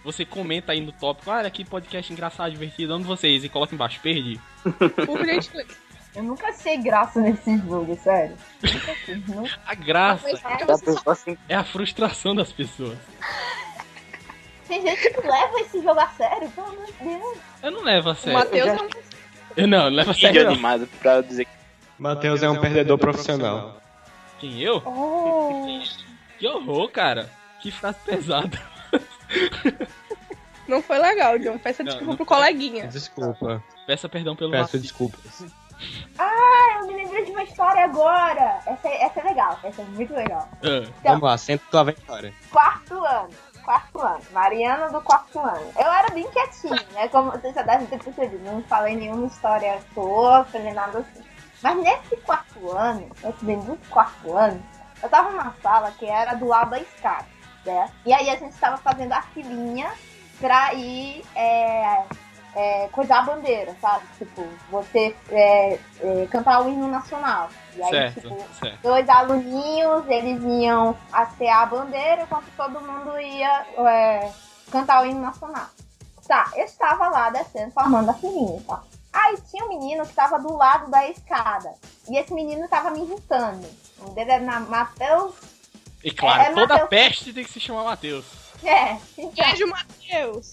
[0.04, 4.00] Você comenta aí no tópico, olha que podcast engraçado, divertido, amo vocês, e coloca embaixo,
[4.02, 4.40] perdi.
[5.06, 5.70] Por gentileza.
[6.16, 8.36] Eu nunca achei graça nesse jogo, sério.
[8.62, 9.60] Nunca fiz, nunca.
[9.66, 10.28] A graça
[11.48, 12.98] é a frustração das pessoas.
[14.72, 17.38] Tem gente que leva esse jogo a sério, pelo amor de Deus.
[17.62, 18.40] Eu não levo a O sério.
[18.40, 18.90] Matheus já- é um.
[19.58, 20.44] Eu não, não levo a sério.
[20.46, 20.52] Não.
[20.54, 21.52] animado pra dizer que
[22.00, 23.82] Matheus é um perdedor profissional.
[24.40, 24.82] Quem eu?
[24.86, 25.82] Oh,
[26.40, 27.30] Que horror, cara.
[27.62, 28.58] Que frase pesada.
[30.70, 31.58] Não foi legal, John.
[31.58, 32.36] Peça Não, desculpa não pro foi.
[32.38, 32.88] coleguinha.
[32.88, 33.62] Desculpa.
[33.86, 35.44] Peça perdão pelo Peço desculpas.
[36.18, 38.62] ah, eu me lembrei de uma história agora.
[38.66, 40.48] Essa, é- essa é legal, essa é muito legal.
[40.64, 42.34] Ah, Vamos lá, senta tua vitória.
[42.50, 43.30] Quarto ano.
[43.64, 44.22] Quarto ano.
[44.32, 45.72] Mariana do quarto ano.
[45.76, 47.08] Eu era bem quietinha, né?
[47.08, 48.44] Como vocês já devem ter percebido.
[48.44, 51.24] Não falei nenhuma história tosca, nem nada assim.
[51.62, 54.64] Mas nesse quarto ano, nesse bendito quarto ano,
[55.02, 57.28] eu tava numa sala que era do da escada,
[57.64, 57.94] certo?
[58.06, 59.92] E aí a gente tava fazendo a filinha
[60.40, 62.04] pra ir é,
[62.56, 64.06] é, coisar a bandeira, sabe?
[64.18, 67.50] Tipo, você é, é, cantar o hino nacional.
[67.76, 68.82] E aí, certo, tipo, certo.
[68.82, 74.32] dois aluninhos, eles iam hastear a bandeira enquanto todo mundo ia é,
[74.72, 75.68] cantar o hino nacional.
[76.28, 78.84] Tá, eu estava lá descendo, formando a filinha e tal.
[79.12, 81.74] Aí tinha um menino que estava do lado da escada.
[82.10, 83.68] E esse menino estava me irritando.
[84.00, 85.36] O dele era Matheus.
[86.02, 86.90] E claro, É, toda Matheus.
[86.90, 88.26] peste tem que se chamar Matheus.
[88.64, 90.52] É, então, Beijo, Matheus.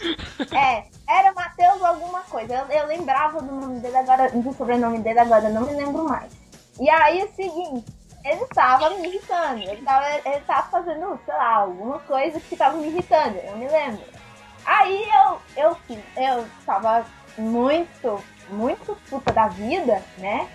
[0.53, 2.55] é, era Matheus alguma coisa.
[2.55, 6.33] Eu, eu lembrava do nome dele agora, do sobrenome dele agora, não me lembro mais.
[6.81, 7.85] E aí o seguinte,
[8.25, 9.62] ele estava me irritando.
[9.62, 13.68] Ele estava ele tava fazendo, sei lá, alguma coisa que estava me irritando, eu me
[13.68, 14.05] lembro.
[14.64, 15.77] Aí eu, eu,
[16.16, 17.05] eu tava
[17.37, 20.49] muito, muito puta da vida, né?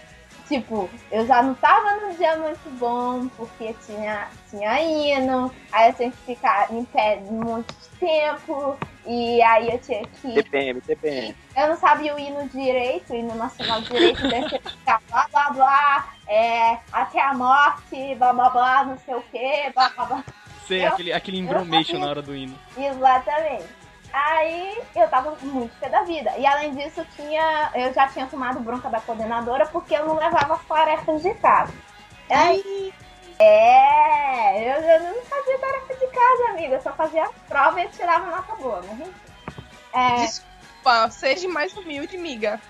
[0.48, 5.94] Tipo, eu já não tava num dia muito bom, porque tinha, tinha hino, aí eu
[5.94, 10.34] tinha que ficar em pé muito tempo, e aí eu tinha que.
[10.34, 11.36] TPM, TPM.
[11.56, 15.00] Eu não sabia o hino direito, o hino nacional direito, daí eu tinha que ficar
[15.10, 19.90] blá blá blá, é, até a morte, blá blá blá, não sei o que, blá
[19.96, 20.24] blá blá.
[20.68, 22.58] Sei, Eu- aquele, aquele embromation na hora do hino.
[22.78, 23.83] Exatamente.
[24.14, 26.32] Aí eu tava muito pé da vida.
[26.38, 30.16] E além disso, eu, tinha, eu já tinha tomado bronca da coordenadora porque eu não
[30.16, 31.74] levava as tarefas de casa.
[32.30, 32.94] Aí,
[33.40, 36.76] é, eu, eu não fazia tarefa de casa, amiga.
[36.76, 39.14] Eu só fazia a prova e eu tirava nota boa, mas enfim.
[39.94, 42.62] É, Desculpa, seja mais humilde, miga.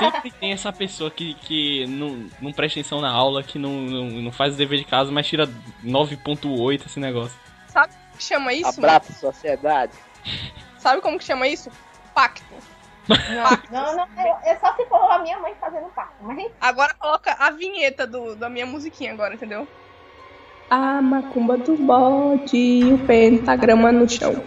[0.00, 4.04] Sempre tem essa pessoa que, que não, não presta atenção na aula, que não, não,
[4.06, 5.46] não faz o dever de casa, mas tira
[5.84, 7.38] 9.8 esse negócio.
[7.68, 8.80] Sabe como que chama isso?
[8.80, 9.92] Abraço, sociedade.
[10.80, 11.70] Sabe como que chama isso?
[12.14, 12.42] Pacto.
[13.70, 16.14] não, não, eu, eu só se for a minha mãe fazendo parte.
[16.20, 16.50] Mas.
[16.60, 19.68] Agora coloca a vinheta do, da minha musiquinha agora, entendeu?
[20.70, 24.42] A macumba do bode e o pentagrama no chão.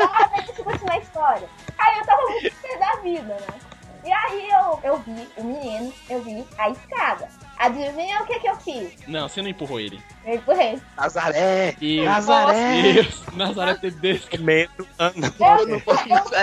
[0.00, 1.48] Ah, deixa eu continuar a história.
[1.78, 3.73] Aí eu tava muito pé da vida, né?
[4.04, 7.26] E aí eu, eu vi o menino, eu vi a escada.
[7.56, 8.94] Adivinha o que que eu fiz?
[9.06, 10.02] Não, você não empurrou ele.
[10.26, 10.82] Eu empurrei.
[10.96, 11.74] Nazaré!
[11.80, 12.04] Isso.
[12.04, 12.80] Nazaré!
[12.80, 13.36] Isso.
[13.36, 14.38] Nazaré Tedesco.
[14.40, 15.32] Medo, Ana.
[15.40, 15.96] Eu, eu fui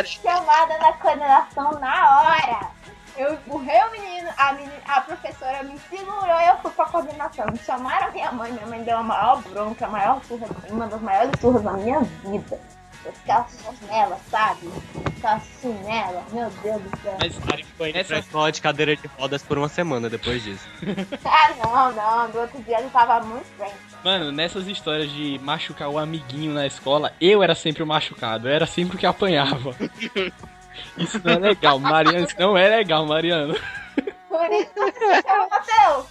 [0.05, 2.71] chamada na coordenação na hora.
[3.17, 7.45] Eu empurrei o menino, a, menina, a professora me segurou e eu fui pra coordenação.
[7.51, 11.01] Me chamaram minha mãe, minha mãe deu a maior bronca, a maior surra, uma das
[11.01, 12.59] maiores surras da minha vida.
[13.03, 13.47] Eu ficava
[13.87, 14.65] nela, sabe?
[14.65, 17.17] Eu ficava assim nela, meu Deus do céu.
[17.19, 17.35] Mas
[17.77, 20.67] foi indo pra escola de cadeira de rodas por uma semana depois disso.
[21.25, 23.71] Ah, não, não, do outro dia ele tava muito bem.
[24.03, 28.53] Mano, nessas histórias de machucar o amiguinho na escola, eu era sempre o machucado, eu
[28.53, 29.75] era sempre o que apanhava.
[30.97, 33.55] Isso não é legal, Mariano, isso não é legal, Mariano.
[34.29, 35.05] Por isso que
[35.49, 36.05] Matheus.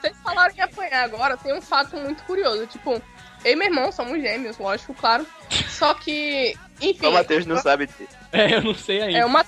[0.00, 2.66] Vocês falaram que apanhar agora, tem um fato muito curioso.
[2.66, 3.02] Tipo,
[3.44, 5.26] eu e meu irmão somos gêmeos, lógico, claro.
[5.68, 7.06] Só que, enfim.
[7.06, 8.16] O Matheus não sabe disso.
[8.32, 9.18] É, eu não sei ainda.
[9.18, 9.44] É uma.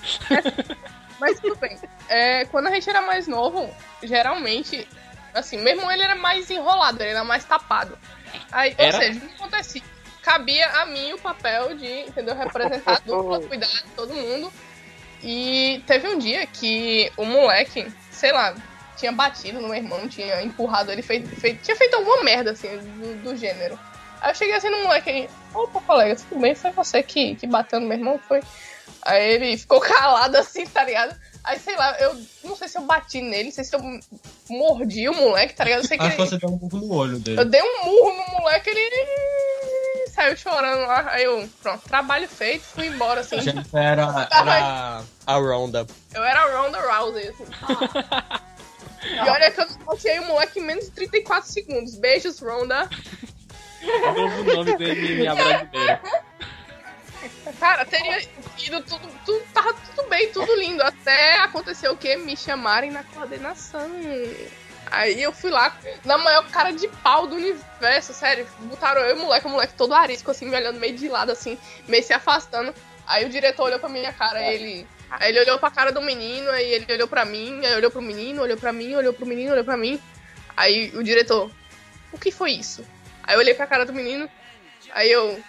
[1.19, 1.77] Mas tudo bem.
[2.09, 3.69] É, quando a gente era mais novo,
[4.03, 4.87] geralmente,
[5.33, 7.97] assim, meu irmão ele era mais enrolado, ele era mais tapado.
[8.51, 8.97] Aí, Era?
[8.97, 9.81] Ou seja, o que acontecia?
[10.21, 14.51] Cabia a mim o papel de, entendeu, representar a dupla, cuidar de todo mundo.
[15.23, 18.53] E teve um dia que o moleque, sei lá,
[18.95, 22.67] tinha batido no meu irmão, tinha empurrado ele, feito, feito- tinha feito alguma merda, assim,
[22.77, 23.77] do, do gênero.
[24.21, 26.55] Aí eu cheguei assim no moleque aí, opa, colega, tudo bem?
[26.55, 28.19] Foi você que, que bateu no meu irmão?
[28.27, 28.41] Foi.
[29.01, 31.15] Aí ele ficou calado assim, tá ligado?
[31.43, 33.81] Aí, sei lá, eu não sei se eu bati nele, não sei se eu
[34.49, 35.81] mordi o moleque, tá ligado?
[35.81, 37.39] Eu sei que Acho que ele- você deu um pouco no olho dele.
[37.39, 41.05] eu dei um murro no moleque, ele saiu chorando lá.
[41.11, 43.39] Aí eu, pronto, trabalho feito, fui embora assim.
[43.41, 45.93] Jennifer era, era a Roundup.
[46.15, 47.45] Eu era a Ronda Rousey, assim.
[49.05, 51.95] E olha que eu notei o moleque em menos de 34 segundos.
[51.95, 52.89] Beijos, Ronda.
[53.83, 56.01] O novo nome do MMA brasileiro.
[57.59, 58.21] Cara, teria
[58.57, 59.43] ido tudo, tudo.
[59.53, 60.83] Tava tudo bem, tudo lindo.
[60.83, 62.15] Até aconteceu o quê?
[62.15, 63.89] Me chamarem na coordenação.
[64.91, 68.47] Aí eu fui lá, na maior cara de pau do universo, sério.
[68.59, 71.31] Botaram eu e o moleque, o moleque todo arisco, assim, me olhando meio de lado,
[71.31, 72.73] assim, meio se afastando.
[73.07, 74.87] Aí o diretor olhou pra minha cara, ele.
[75.19, 78.01] Aí ele olhou pra cara do menino, aí ele olhou pra mim, aí olhou pro
[78.01, 80.01] menino, olhou pra mim, olhou pro menino, olhou pra mim.
[80.55, 81.49] Aí o diretor,
[82.11, 82.85] o que foi isso?
[83.23, 84.29] Aí eu olhei pra cara do menino,
[84.91, 85.41] aí eu.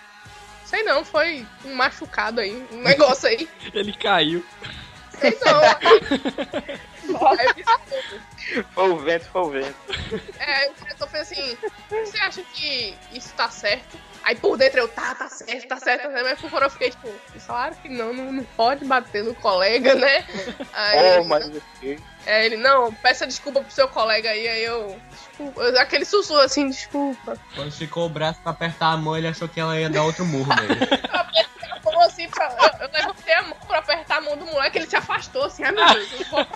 [0.65, 3.49] Sei não, foi um machucado aí, um negócio aí.
[3.73, 4.45] Ele caiu.
[5.21, 5.61] Sei não.
[7.39, 9.77] Aí eu fiz, Foi o vento, foi o vento.
[10.41, 11.57] É, o diretor fez assim:
[11.89, 13.97] Você acha que isso tá certo?
[14.27, 16.25] Aí por dentro eu, tá, tá certo, tá certo, tá certo.
[16.25, 17.09] Mas por fora eu fiquei tipo,
[17.47, 20.25] claro que não, não, não pode bater no colega, né?
[20.73, 21.97] Aí, Oh, mas o quê?
[22.27, 26.69] é, ele, não, peça desculpa pro seu colega aí, aí eu, desculpa, aquele sussurro assim,
[26.69, 27.39] desculpa.
[27.55, 30.27] Quando esticou o braço pra apertar a mão, ele achou que ela ia dar outro
[30.27, 30.81] murro nele.
[31.97, 32.45] Como assim, pra,
[32.79, 35.65] eu, eu levantei a mão pra apertar a mão do moleque, ele se afastou assim,
[35.65, 36.47] ai meu Deus, eu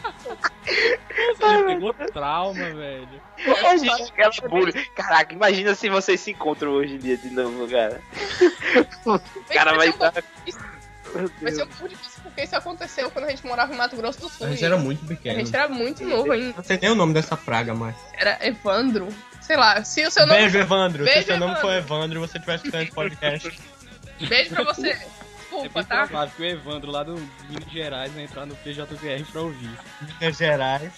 [1.51, 3.09] Ele pegou trauma, velho.
[3.39, 4.85] Imagina aquela bullying.
[4.95, 8.01] Caraca, imagina se vocês se encontram hoje em dia de novo, cara.
[9.07, 11.59] O cara vai Vai ser Deus.
[11.63, 14.47] um pouco difícil porque isso aconteceu quando a gente morava em Mato Grosso do Sul.
[14.47, 15.39] A gente era muito A pequeno.
[15.39, 16.55] gente era muito novo ainda.
[16.57, 17.97] Não sei nem o nome dessa praga, mas.
[18.13, 19.09] Era Evandro.
[19.41, 20.39] Sei lá, se o seu nome.
[20.39, 21.03] Beijo, Evandro.
[21.05, 21.69] Beijo, Se seu nome Evandro.
[21.69, 23.61] for Evandro e você estiver escutando esse podcast.
[24.29, 24.99] Beijo pra você.
[25.53, 26.07] É Desculpa, tá?
[26.07, 27.15] provável que o Evandro lá do
[27.49, 29.71] Minas Gerais vai entrar no PJVR pra ouvir.
[30.21, 30.93] Minas Gerais.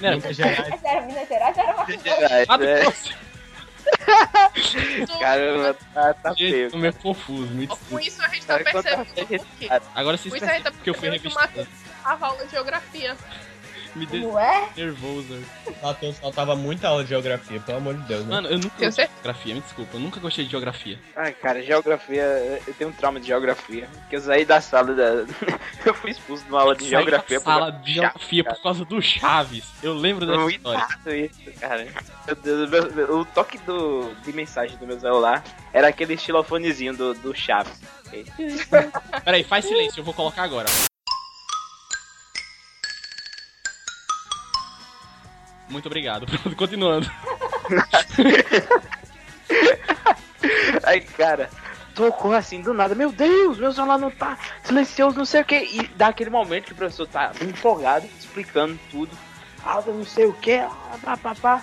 [0.00, 0.80] Não, Minas Gerais.
[1.06, 2.80] Minas Gerais, era uma Gerais, Mato né?
[2.80, 3.14] Grosso.
[5.20, 6.70] Caramba, tá, tá Gente, feio.
[6.70, 8.02] tô meio confuso, me Com desculpa.
[8.04, 9.40] isso a gente tá percebendo por quê.
[9.94, 11.34] Agora Com a gente tá percebem que eu fui percebendo que o revistando.
[11.34, 11.68] Matheus
[12.02, 13.16] tava aula de geografia.
[13.96, 14.68] Me deu Não é?
[14.76, 15.42] nervoso.
[15.82, 18.24] Matheus faltava muita aula de geografia, pelo amor de Deus.
[18.26, 18.34] Né?
[18.34, 19.96] Mano, eu nunca gostei de geografia, me desculpa.
[19.96, 20.98] Eu nunca gostei de geografia.
[21.16, 23.88] Ai, cara, geografia, eu tenho um trauma de geografia.
[24.10, 25.24] Que eu saí da sala da.
[25.86, 27.40] eu fui expulso de uma aula de Saí da geografia.
[27.40, 29.64] por sala causa de do geografia Chaves, por causa do Chaves.
[29.82, 30.80] Eu lembro dessa Muito história.
[30.80, 31.86] chato isso, cara.
[32.26, 36.94] Meu Deus, meu- meu- o toque do, de mensagem do meu celular era aquele estilofonezinho
[36.96, 37.80] do, do Chaves.
[39.24, 40.66] Peraí, faz silêncio, eu vou colocar agora.
[45.68, 46.26] Muito obrigado.
[46.56, 47.10] Continuando.
[50.84, 51.50] Aí, cara,
[51.94, 52.94] tocou assim do nada.
[52.94, 55.56] Meu Deus, meu celular não tá silencioso, não sei o que.
[55.56, 59.16] E dá aquele momento que o professor tá empolgado, explicando tudo.
[59.64, 60.58] Ah, não sei o que,
[61.02, 61.62] pá, pá, pá.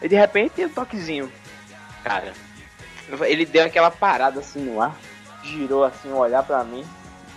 [0.00, 1.32] E de repente, um toquezinho.
[2.04, 2.32] Cara,
[3.26, 4.96] ele deu aquela parada assim no ar,
[5.42, 6.84] girou assim, olhar pra mim.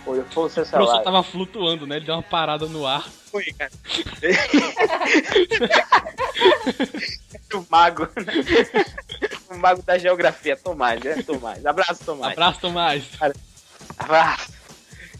[0.04, 1.02] Foi, foi o seu O professor celular.
[1.02, 1.96] tava flutuando, né?
[1.96, 3.08] Ele deu uma parada no ar.
[3.30, 3.70] Foi, cara.
[7.54, 8.32] o mago, né?
[9.50, 11.22] O mago da geografia, Tomás, né?
[11.22, 11.64] Tomás.
[11.64, 12.32] Abraço, Tomás.
[12.32, 13.04] Abraço, Tomás.
[13.98, 14.52] Abraço.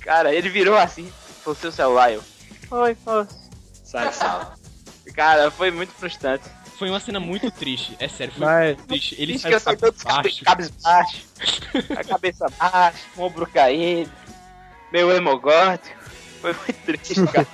[0.00, 1.10] Cara, ele virou assim,
[1.42, 2.22] foi o seu celular, eu.
[2.68, 3.26] Foi, foi.
[3.84, 4.54] Sai, sala.
[5.14, 6.44] Cara, foi muito frustrante.
[6.78, 7.96] Foi uma cena muito triste.
[8.00, 9.14] É sério, foi Mas- muito triste.
[9.18, 9.60] Ele saiu
[10.44, 11.24] cabisbaixo,
[11.96, 14.10] a cabeça baixa, o ombro caído,
[14.94, 15.96] meu hemogótico.
[16.40, 17.46] Foi muito triste, cara.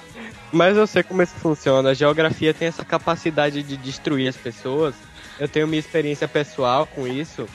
[0.53, 1.91] Mas eu sei como isso funciona.
[1.91, 4.95] A geografia tem essa capacidade de destruir as pessoas.
[5.38, 7.49] Eu tenho minha experiência pessoal com isso.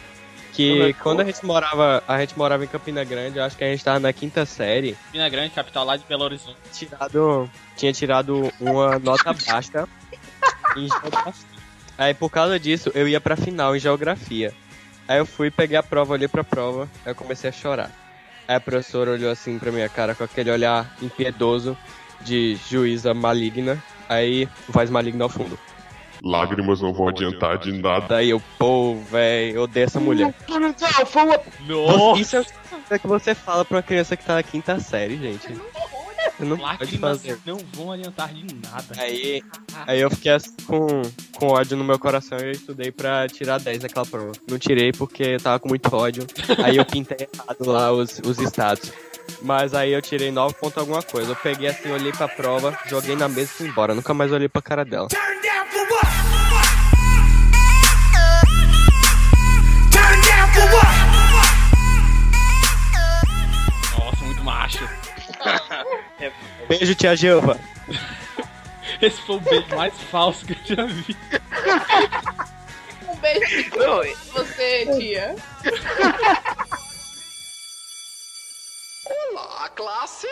[0.53, 3.63] Que é quando a gente morava, a gente morava em Campina Grande, eu acho que
[3.63, 6.55] a gente tava na quinta série, Pina Grande, capital lá de Belo Horizonte.
[6.71, 9.85] tirado, tinha tirado uma nota baixa
[10.77, 11.33] em geografia.
[11.97, 14.53] Aí por causa disso, eu ia pra final em geografia.
[15.05, 17.91] Aí eu fui, peguei a prova, olhei pra prova, aí eu comecei a chorar.
[18.47, 21.77] Aí a professora olhou assim pra minha cara com aquele olhar impiedoso
[22.21, 23.81] de juíza maligna.
[24.07, 25.57] Aí, voz maligna ao fundo.
[26.23, 28.07] Lágrimas não vão adiantar de nada.
[28.07, 30.33] Daí eu, pô, velho, eu odeio essa mulher.
[31.67, 32.21] Nossa!
[32.21, 32.41] Isso é
[32.95, 35.47] o que você fala pra uma criança que tá na quinta série, gente.
[36.37, 37.39] Você não pode fazer.
[37.45, 38.85] não vão adiantar de nada.
[38.97, 39.41] Aí,
[39.87, 41.01] aí eu fiquei assim, com,
[41.33, 44.33] com ódio no meu coração e eu estudei pra tirar 10 naquela prova.
[44.49, 46.27] Não tirei porque eu tava com muito ódio.
[46.63, 48.91] Aí eu pintei errado lá os, os status.
[49.41, 51.31] Mas aí eu tirei 9 ponto alguma coisa.
[51.31, 53.95] Eu peguei assim, olhei pra prova, joguei na mesa e fui embora.
[53.95, 55.07] Nunca mais olhei pra cara dela.
[63.97, 64.79] Nossa, muito macho.
[66.67, 67.59] Beijo, tia Gilva.
[69.01, 71.15] Esse foi o beijo mais falso que eu já vi.
[73.07, 75.35] Um beijo pra você, tia.
[79.05, 80.27] Olá, classe!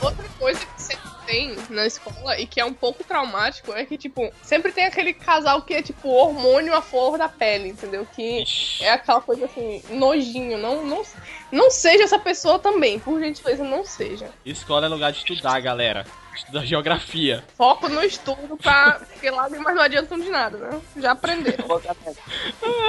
[0.00, 3.96] Outra coisa que sempre tem na escola e que é um pouco traumático é que,
[3.96, 8.04] tipo, sempre tem aquele casal que é, tipo, hormônio à flor da pele, entendeu?
[8.16, 8.42] Que
[8.80, 10.58] é aquela coisa assim, nojinho.
[10.58, 11.04] Não, não,
[11.52, 14.30] não seja essa pessoa também, por gentileza, não seja.
[14.44, 16.06] Escola é lugar de estudar, galera.
[16.34, 17.44] Estudar geografia.
[17.58, 19.00] Foco no estudo pra.
[19.12, 20.80] Porque lágrimas não adiantam de nada, né?
[20.96, 21.66] Já aprenderam.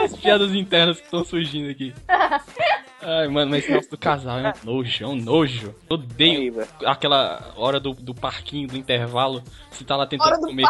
[0.04, 1.94] As piadas internas que estão surgindo aqui.
[3.06, 5.76] Ai, mano, mas esse do casal é um nojo, é um nojo.
[5.90, 9.44] Eu odeio Aí, aquela hora do, do parquinho, do intervalo.
[9.70, 10.70] Você tá lá tentando Hora do comer.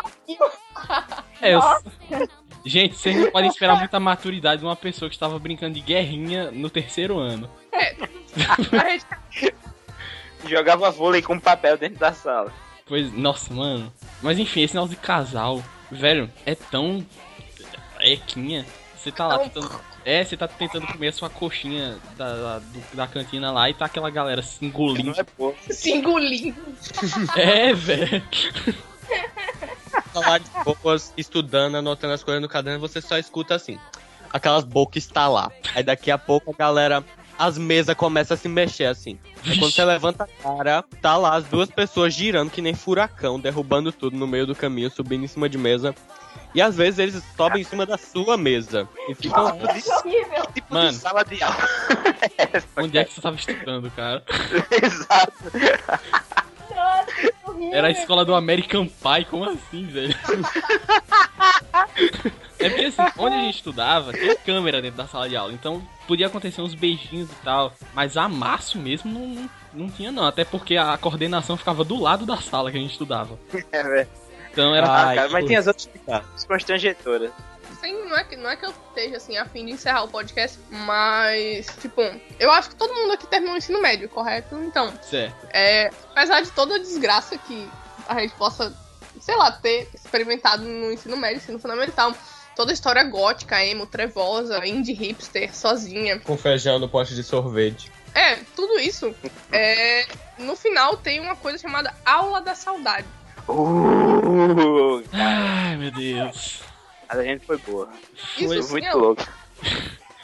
[1.40, 1.62] É, eu...
[2.66, 6.50] Gente, vocês não podem esperar muita maturidade de uma pessoa que estava brincando de guerrinha
[6.52, 7.50] no terceiro ano.
[7.74, 9.06] A gente
[10.48, 12.52] Jogava vôlei com papel dentro da sala.
[12.86, 13.92] Pois, nossa, mano.
[14.22, 17.06] Mas enfim, esse negócio de casal, velho, é tão.
[18.02, 18.66] Equinha.
[18.98, 19.80] Você tá lá tentando.
[20.06, 23.74] É, você tá tentando comer a sua coxinha da, da, do- da cantina lá e
[23.74, 25.14] tá aquela galera se engolindo.
[25.38, 26.58] Não é se engolindo.
[27.38, 28.22] É, velho.
[30.14, 33.80] Falar de boas, estudando, anotando as coisas no caderno, você só escuta assim.
[34.32, 35.52] Aquelas bocas estalar.
[35.76, 37.04] Aí daqui a pouco a galera.
[37.38, 39.18] As mesas começam a se mexer assim.
[39.44, 43.40] Aí quando você levanta a cara, tá lá as duas pessoas girando que nem furacão,
[43.40, 45.96] derrubando tudo no meio do caminho, subindo em cima de mesa.
[46.54, 48.88] E às vezes eles sobem em cima da sua mesa.
[49.10, 49.54] E ficam lá.
[49.54, 50.46] Horrível.
[50.54, 50.90] Tipo Mano.
[50.92, 51.68] de sala de aula.
[52.78, 54.24] Onde é que você tava estudando, cara?
[54.72, 55.34] Exato.
[57.72, 60.16] Era a escola do American Pie, como assim, velho?
[62.60, 65.86] É porque assim, onde a gente estudava, tinha câmera dentro da sala de aula, então
[66.08, 70.46] podia acontecer uns beijinhos e tal, mas amasso mesmo não, não, não tinha não, até
[70.46, 73.38] porque a coordenação ficava do lado da sala que a gente estudava.
[73.72, 74.08] É, velho.
[74.52, 74.88] Então era.
[74.88, 77.32] Ah, Ai, cara, mas tem as outras as constrangedoras.
[77.92, 80.58] Não é, que, não é que eu esteja assim a fim de encerrar o podcast,
[80.70, 82.02] mas, tipo,
[82.40, 84.56] eu acho que todo mundo aqui terminou o ensino médio, correto?
[84.64, 85.48] Então, Certo.
[85.52, 87.68] é, apesar de toda a desgraça que
[88.08, 88.74] a gente possa,
[89.20, 92.14] sei lá, ter experimentado no ensino médio, ensino fundamental,
[92.56, 97.92] toda a história gótica, emo, trevosa, indie hipster, sozinha, Com feijão no pote de sorvete.
[98.16, 99.14] é, tudo isso,
[99.52, 100.06] é,
[100.38, 103.08] no final tem uma coisa chamada aula da saudade.
[103.48, 106.62] Uh, Ai, meu Deus.
[107.14, 107.90] Mas a gente foi boa.
[108.38, 109.24] Isso Foi muito é louco.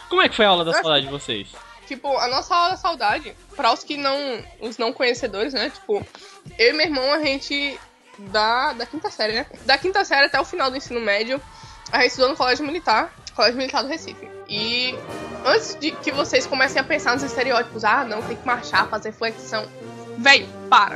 [0.10, 1.48] Como é que foi a aula da saudade de vocês?
[1.86, 4.44] Tipo, a nossa aula da saudade, para os que não.
[4.60, 5.70] os não conhecedores, né?
[5.70, 6.06] Tipo,
[6.58, 7.80] eu e meu irmão, a gente.
[8.18, 9.46] Da, da quinta série, né?
[9.66, 11.42] Da quinta série até o final do ensino médio,
[11.90, 14.30] a gente estudou no Colégio Militar, Colégio Militar do Recife.
[14.50, 14.94] E
[15.46, 19.14] antes de que vocês comecem a pensar nos estereótipos, ah, não, tem que marchar, fazer
[19.14, 19.66] flexão.
[20.18, 20.96] Véi, para.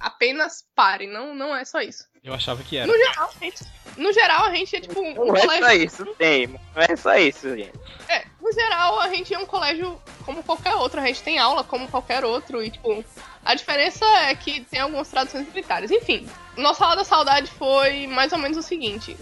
[0.00, 2.09] Apenas pare, não, não é só isso.
[2.22, 2.86] Eu achava que era.
[2.86, 3.64] No geral, a gente,
[3.96, 5.64] no geral, a gente é tipo um Não é colégio.
[5.64, 7.72] só isso, tem, não é só isso, gente.
[8.08, 11.00] É, no geral, a gente é um colégio como qualquer outro.
[11.00, 12.62] A gente tem aula como qualquer outro.
[12.62, 13.02] E, tipo,
[13.44, 15.90] a diferença é que tem algumas traduções militares.
[15.90, 19.16] Enfim, nossa aula da saudade foi mais ou menos o seguinte: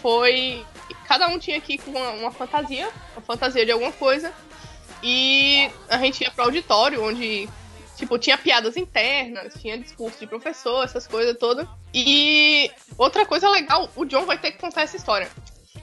[0.00, 0.64] foi.
[1.08, 4.32] Cada um tinha aqui com uma, uma fantasia, uma fantasia de alguma coisa.
[5.02, 7.48] E a gente ia pro auditório, onde
[7.96, 11.66] Tipo, tinha piadas internas, tinha discurso de professor, essas coisas todas.
[11.92, 15.28] E outra coisa legal, o John vai ter que contar essa história.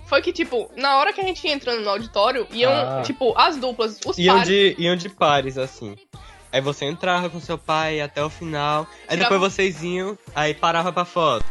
[0.07, 3.01] Foi que, tipo, na hora que a gente ia entrando no auditório, iam, Ah.
[3.01, 4.49] tipo, as duplas, os Iam pares.
[4.49, 5.95] de, iam de pares, assim.
[6.51, 8.85] Aí você entrava com seu pai até o final.
[9.07, 11.45] Aí Tirava- depois vocês iam, aí parava pra foto.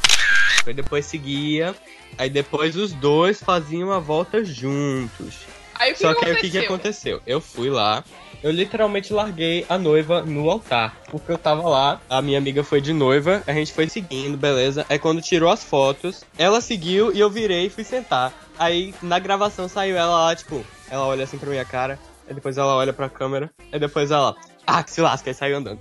[0.66, 1.74] Aí depois seguia.
[2.18, 5.38] Aí depois os dois faziam a volta juntos.
[5.76, 7.22] Aí Só que que aí o que, que aconteceu?
[7.26, 8.04] Eu fui lá,
[8.42, 10.96] eu literalmente larguei a noiva no altar.
[11.10, 14.86] Porque eu tava lá, a minha amiga foi de noiva, a gente foi seguindo, beleza.
[14.88, 18.32] Aí quando tirou as fotos, ela seguiu e eu virei e fui sentar.
[18.58, 22.56] Aí na gravação saiu ela lá, tipo, ela olha assim pra minha cara, aí depois
[22.58, 24.34] ela olha pra câmera, aí depois ela,
[24.66, 25.80] ah, que se lasca, aí saiu andando.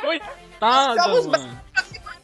[0.00, 1.60] Coitada, Joga os mano.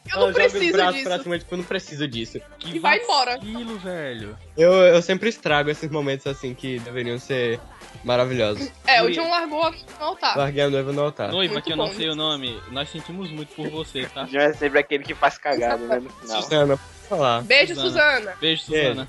[0.08, 1.08] Eu não os preciso braços disso.
[1.08, 2.40] pra cima, tipo, eu não preciso disso.
[2.64, 3.36] E vai embora.
[3.38, 4.38] Vacilo, velho.
[4.56, 7.58] Eu, eu sempre estrago esses momentos assim que deveriam ser
[8.05, 8.70] maravilhosos.
[8.87, 10.37] É, o John largou a no altar.
[10.37, 11.30] Larguei a noiva no altar.
[11.30, 14.24] Noiva, Muito que eu não sei o nome, nós sentimos muito por você, tá?
[14.30, 16.43] John é sempre aquele que faz cagada, né, no final.
[16.43, 17.43] Susana, pode falar.
[17.43, 18.18] Beijo, Suzana.
[18.20, 18.37] Suzana.
[18.41, 19.09] Beijo, Suzana.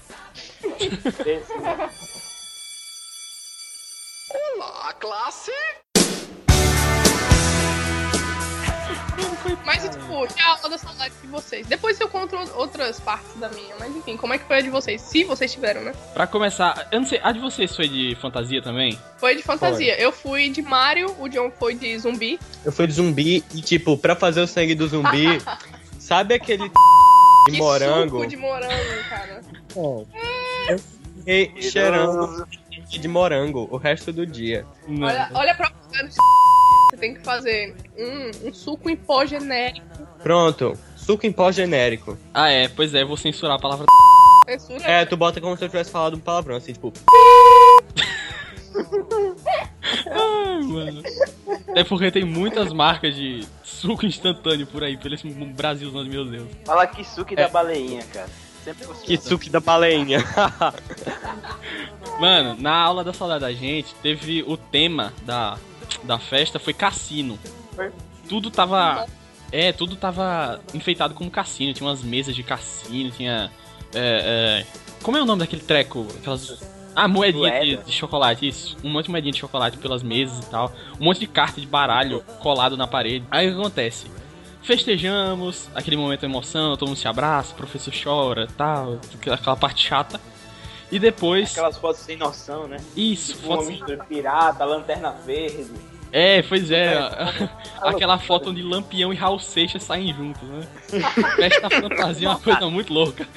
[4.30, 5.52] Olá, classe!
[9.68, 11.68] Mas, tipo, tinha a aula da saudade de vocês.
[11.68, 13.76] Depois eu conto outras partes da minha.
[13.78, 15.02] Mas, enfim, como é que foi a de vocês?
[15.02, 15.94] Se vocês tiveram, né?
[16.14, 18.98] Pra começar, eu não sei, a de vocês foi de fantasia também?
[19.18, 20.00] Foi de fantasia.
[20.00, 22.40] Eu fui de Mario, o John foi de zumbi.
[22.64, 25.38] Eu fui de zumbi e, tipo, pra fazer o sangue do zumbi,
[26.00, 26.76] sabe aquele de
[27.52, 28.20] Que morango?
[28.20, 29.42] suco de morango, cara.
[30.70, 30.80] Eu
[31.18, 32.48] fiquei cheirando
[32.88, 34.66] de morango o resto do dia.
[34.88, 35.70] Olha, olha pra
[36.98, 39.86] você tem que fazer um, um suco em pó genérico.
[40.22, 42.18] Pronto, suco em pó genérico.
[42.34, 43.86] Ah, é, pois é, eu vou censurar a palavra.
[44.46, 44.84] Censura.
[44.84, 46.92] É, tu bota como se eu tivesse falado um palavrão, assim, tipo.
[50.10, 51.04] Ai, mano.
[51.76, 56.26] É porque tem muitas marcas de suco instantâneo por aí, pelo esse Brasilzão de meu
[56.26, 56.48] Deus.
[56.66, 58.30] Fala que suque da baleinha, cara.
[58.64, 58.88] Sempre.
[59.04, 60.24] Que suco da baleinha.
[62.20, 65.58] Mano, na aula da saudade da gente, teve o tema da,
[66.04, 67.38] da festa foi cassino.
[67.76, 67.92] Foi?
[68.28, 69.06] Tudo tava.
[69.52, 71.74] É, tudo tava enfeitado como cassino.
[71.74, 73.52] Tinha umas mesas de cassino, tinha.
[73.94, 74.66] É, é,
[75.02, 76.08] como é o nome daquele treco?
[76.20, 76.78] Aquelas.
[76.96, 78.76] Ah, moedinha de, de chocolate, isso.
[78.84, 80.74] Um monte de moedinha de chocolate pelas mesas e tal.
[81.00, 83.24] Um monte de carta de baralho colado na parede.
[83.30, 84.08] Aí o que acontece?
[84.64, 89.00] Festejamos, aquele momento de emoção, todo mundo se abraça, o professor chora tal,
[89.32, 90.20] aquela parte chata.
[90.92, 91.52] E depois.
[91.52, 92.78] Aquelas fotos sem noção, né?
[92.96, 93.70] Isso, Tipo, uma fotos.
[93.72, 95.72] mistura pirata, lanterna verde.
[96.12, 96.98] É, pois é.
[97.82, 100.66] Aquela foto onde Lampião e Raul Seixas saem juntos, né?
[101.36, 103.28] Festa fantasia é uma coisa muito louca.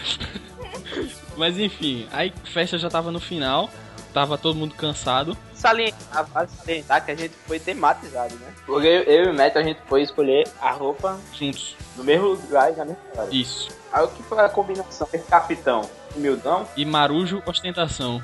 [1.36, 3.70] Mas enfim, aí a festa já tava no final,
[4.12, 5.36] tava todo mundo cansado.
[5.54, 8.52] Salientar, salientar que a gente foi tematizado, né?
[8.66, 11.76] Porque eu, eu e o Neto, a gente foi escolher a roupa Juntos.
[11.96, 13.28] no mesmo lugar e na mesma hora.
[13.30, 13.68] Isso.
[13.92, 15.08] Aí o que foi a combinação?
[15.28, 15.82] Capitão
[16.16, 18.22] humildão, E Marujo, ostentação.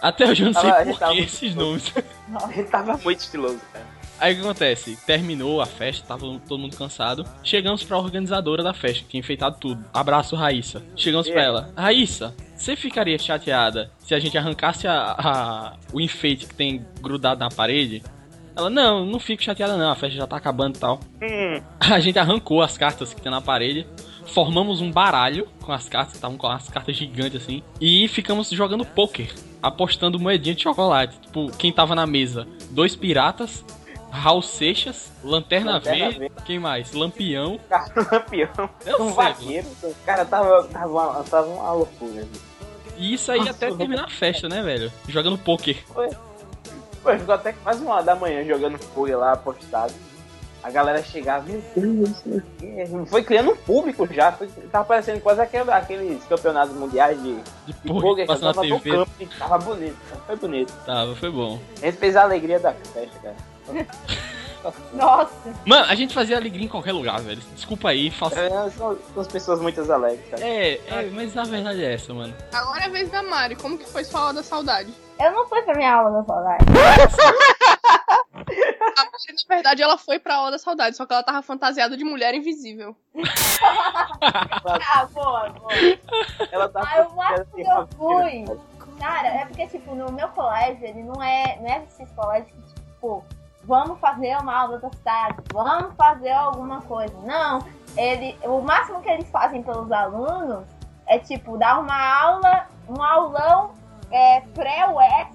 [0.00, 1.92] Até hoje eu não Tava- sei a gente por tava que muito esses nomes.
[2.54, 3.84] gente tava muito estiloso, cara.
[4.18, 4.96] Aí o que acontece?
[5.06, 7.24] Terminou a festa, tava todo mundo cansado.
[7.42, 9.84] Chegamos pra organizadora da festa, que tinha enfeitado tudo.
[9.92, 10.82] Abraço, Raíssa.
[10.96, 11.70] Chegamos pra ela.
[11.76, 17.40] Raíssa, você ficaria chateada se a gente arrancasse a, a- o enfeite que tem grudado
[17.40, 18.02] na parede?
[18.56, 20.98] Ela, não, não fico chateada não, a festa já tá acabando e tal.
[21.22, 23.86] Hum, A gente arrancou as cartas que tem na parede,
[24.26, 28.50] formamos um baralho com as cartas, que estavam com as cartas gigantes assim, e ficamos
[28.50, 31.18] jogando poker, apostando moedinha de chocolate.
[31.20, 32.46] Tipo, quem tava na mesa?
[32.70, 33.64] Dois piratas,
[34.10, 36.92] Raul Seixas, Lanterna, Lanterna Verde, quem mais?
[36.92, 37.58] Lampião.
[38.08, 39.66] campeão, Eu um sei, vaqueiro.
[40.04, 42.26] Cara, tava, tava, uma, tava uma loucura.
[42.96, 44.90] E isso aí Nossa, até terminar a festa, né, velho?
[45.06, 45.76] Jogando poker.
[45.92, 49.92] Pô, ficou até quase uma hora da manhã jogando fogo lá, apostado.
[50.62, 52.22] A galera chegava, meu Deus.
[53.08, 54.32] Foi criando um público já.
[54.32, 57.34] Foi, tava parecendo quase aquele, aqueles campeonatos mundiais de,
[57.66, 58.90] De de poker, que tava no TV.
[58.90, 59.10] campo.
[59.38, 59.96] Tava bonito,
[60.26, 60.72] foi bonito.
[60.84, 61.60] Tava, foi bom.
[61.80, 63.86] A gente fez a alegria da festa, cara.
[64.92, 65.30] Nossa.
[65.64, 67.40] Mano, a gente fazia alegria em qualquer lugar, velho.
[67.54, 68.40] Desculpa aí, falsa.
[68.40, 70.42] É, são, são as pessoas muito alegres, cara.
[70.44, 72.34] É, é, mas na verdade é essa, mano.
[72.52, 73.54] Agora é a vez da Mari.
[73.54, 74.92] Como que foi sua aula da saudade?
[75.20, 76.64] Eu não fui pra minha aula da saudade.
[78.08, 81.96] A Mari, na verdade, ela foi pra aula da saudade, só que ela tava fantasiada
[81.96, 82.96] de mulher invisível.
[84.22, 85.72] Ah, boa, boa.
[86.50, 88.44] Ela tá Ah, eu acho que eu fui.
[88.98, 91.58] Cara, é porque, tipo, no meu colégio, ele não é.
[91.60, 93.24] Não é esses colégios que, tipo,
[93.64, 97.14] vamos fazer uma aula da cidade, vamos fazer alguma coisa.
[97.22, 97.66] Não.
[97.96, 100.64] Ele, o máximo que eles fazem pelos alunos
[101.06, 103.74] é, tipo, dar uma aula, um aulão
[104.10, 105.28] é, pré-UES,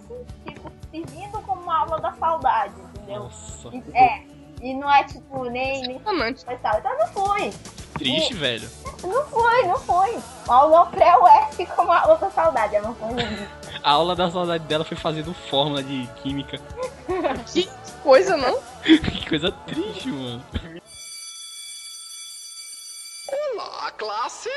[0.45, 1.41] tipo, servindo
[1.71, 3.23] uma aula da saudade, entendeu?
[3.23, 3.69] Nossa.
[3.69, 4.23] E- é.
[4.61, 5.81] E não é, tipo, nem.
[5.81, 6.45] nem Amante.
[6.47, 6.77] e tal.
[6.77, 7.51] Então não fui.
[7.97, 8.69] Triste, velho.
[9.03, 10.19] Não foi, não foi.
[10.47, 12.75] Aulão pré-UES como a aula da saudade.
[12.75, 13.47] É uma coisa de.
[13.83, 16.59] A aula da saudade dela foi fazendo fórmula de química.
[17.51, 17.67] Que
[18.03, 18.59] coisa, não?
[18.83, 20.43] que coisa triste, mano.
[23.55, 24.49] Olá, classe!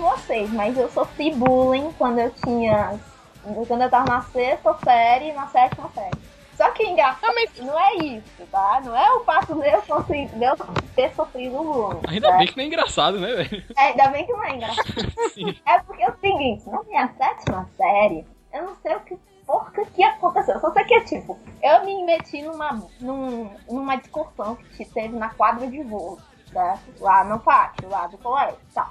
[0.00, 2.98] Vocês, mas eu sofri bullying quando eu tinha.
[3.66, 6.18] Quando eu tava na sexta série e na sétima série.
[6.56, 7.32] Só que engraçado,
[7.62, 8.82] não é isso, tá?
[8.84, 10.54] Não é o fato de eu, sofrer, de eu
[10.94, 12.00] ter sofrido bullying.
[12.06, 12.36] Ainda né?
[12.38, 13.64] bem que não é engraçado, né, velho?
[13.78, 14.86] É, ainda bem que não é engraçado.
[15.66, 19.84] É porque é o seguinte, na minha sétima série, eu não sei o que porca
[19.86, 20.54] que aconteceu.
[20.54, 25.16] Eu só sei que é tipo, eu me meti numa, num- numa discussão que teve
[25.16, 26.18] na quadra de voo,
[26.52, 26.78] né?
[27.00, 28.90] Lá no pátio, lá do colégio, tá.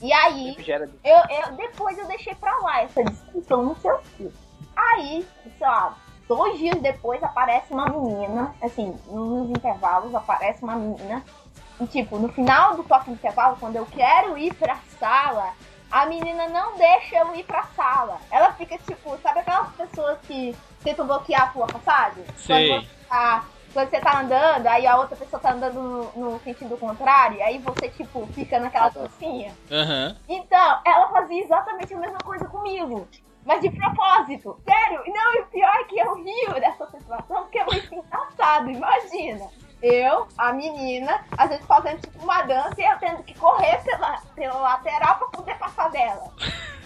[0.00, 0.64] E aí, de-
[1.04, 4.32] eu, eu, depois eu deixei pra lá essa discussão, não sei o que.
[4.76, 5.26] Aí,
[5.58, 5.94] sei lá,
[6.28, 11.24] dois dias depois aparece uma menina, assim, nos intervalos aparece uma menina.
[11.80, 15.52] E tipo, no final do toque de intervalo, quando eu quero ir pra sala,
[15.90, 18.18] a menina não deixa eu ir pra sala.
[18.30, 22.24] Ela fica tipo, sabe aquelas pessoas que tentam bloquear a tua passagem?
[22.36, 22.68] Sei.
[22.68, 23.44] Quando você tá,
[23.76, 27.58] quando você tá andando, aí a outra pessoa tá andando no, no sentido contrário, aí
[27.58, 29.52] você, tipo, fica naquela dancinha.
[29.70, 30.16] Aham.
[30.26, 33.06] Então, ela fazia exatamente a mesma coisa comigo.
[33.44, 34.58] Mas de propósito.
[34.66, 35.02] Sério.
[35.06, 38.70] Não, e o pior é que eu rio dessa situação porque é muito engraçado.
[38.70, 39.46] Imagina.
[39.82, 44.16] Eu, a menina, a gente fazendo tipo uma dança e eu tendo que correr pela,
[44.34, 46.32] pela lateral pra poder passar dela.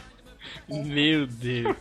[0.68, 1.76] Meu Deus.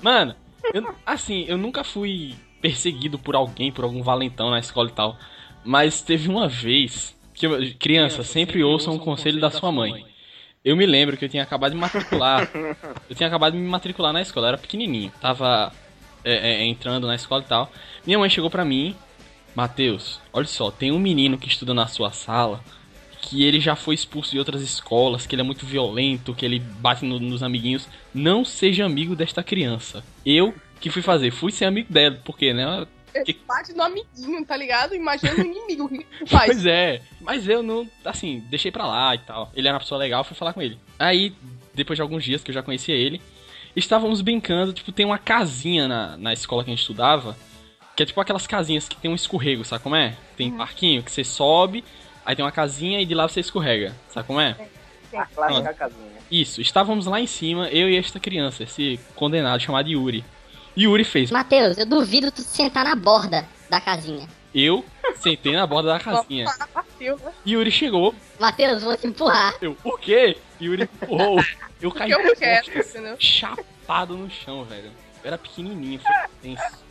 [0.00, 0.36] Mano,
[0.72, 5.18] eu- assim, eu nunca fui perseguido por alguém, por algum valentão na escola e tal.
[5.64, 10.06] Mas teve uma vez que, eu- criança, sempre ouça um conselho da sua mãe.
[10.64, 12.48] Eu me lembro que eu tinha acabado de matricular.
[13.10, 15.12] Eu tinha acabado de me matricular na escola, eu era pequenininho.
[15.20, 15.72] Tava
[16.24, 17.70] é, é, entrando na escola e tal.
[18.06, 18.94] Minha mãe chegou pra mim,
[19.54, 22.62] Matheus, olha só, tem um menino que estuda na sua sala
[23.20, 26.58] que ele já foi expulso de outras escolas, que ele é muito violento, que ele
[26.58, 27.88] bate no- nos amiguinhos.
[28.12, 30.02] Não seja amigo desta criança.
[30.26, 30.52] Eu
[30.82, 32.86] que fui fazer, fui ser amigo dela, porque, né?
[33.14, 34.94] Ele bate no amiguinho, tá ligado?
[34.94, 35.84] Imagina o inimigo.
[35.84, 36.46] O que que faz?
[36.46, 39.50] Pois é, mas eu não, assim, deixei pra lá e tal.
[39.54, 40.78] Ele era uma pessoa legal, fui falar com ele.
[40.98, 41.34] Aí,
[41.74, 43.20] depois de alguns dias que eu já conhecia ele,
[43.76, 47.36] estávamos brincando, tipo, tem uma casinha na, na escola que a gente estudava,
[47.94, 50.16] que é tipo aquelas casinhas que tem um escorrego, sabe como é?
[50.36, 51.84] Tem parquinho que você sobe,
[52.24, 54.56] aí tem uma casinha e de lá você escorrega, sabe como é?
[55.14, 56.12] A clássica casinha.
[56.30, 60.24] Isso, estávamos lá em cima, eu e esta criança, esse condenado chamado Yuri.
[60.76, 61.30] Yuri fez.
[61.30, 64.28] Matheus, eu duvido tu sentar na borda da casinha.
[64.54, 64.84] Eu
[65.16, 66.44] sentei na borda da casinha.
[66.44, 66.52] Né?
[67.46, 68.14] Yuri chegou.
[68.38, 69.54] Matheus, vou te empurrar.
[69.60, 70.36] Eu, o quê?
[70.60, 71.42] Yuri empurrou.
[71.80, 73.16] Eu caí eu quero, costas, entendeu?
[73.18, 74.90] chapado no chão, velho.
[75.22, 76.82] Eu era pequenininho, foi tenso.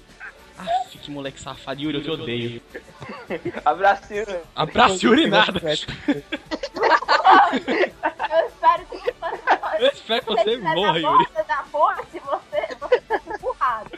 [0.57, 1.81] Aff, que moleque safado.
[1.81, 2.61] Yuri, eu te odeio.
[3.63, 4.39] Abraço, Yuri.
[4.55, 5.59] Abraço, Yuri, nada.
[5.59, 5.73] Eu
[8.47, 9.13] espero que você
[9.79, 11.25] Eu espero que você morra, Yuri.
[11.47, 12.50] da ponte, você, você
[13.27, 13.91] empurrado.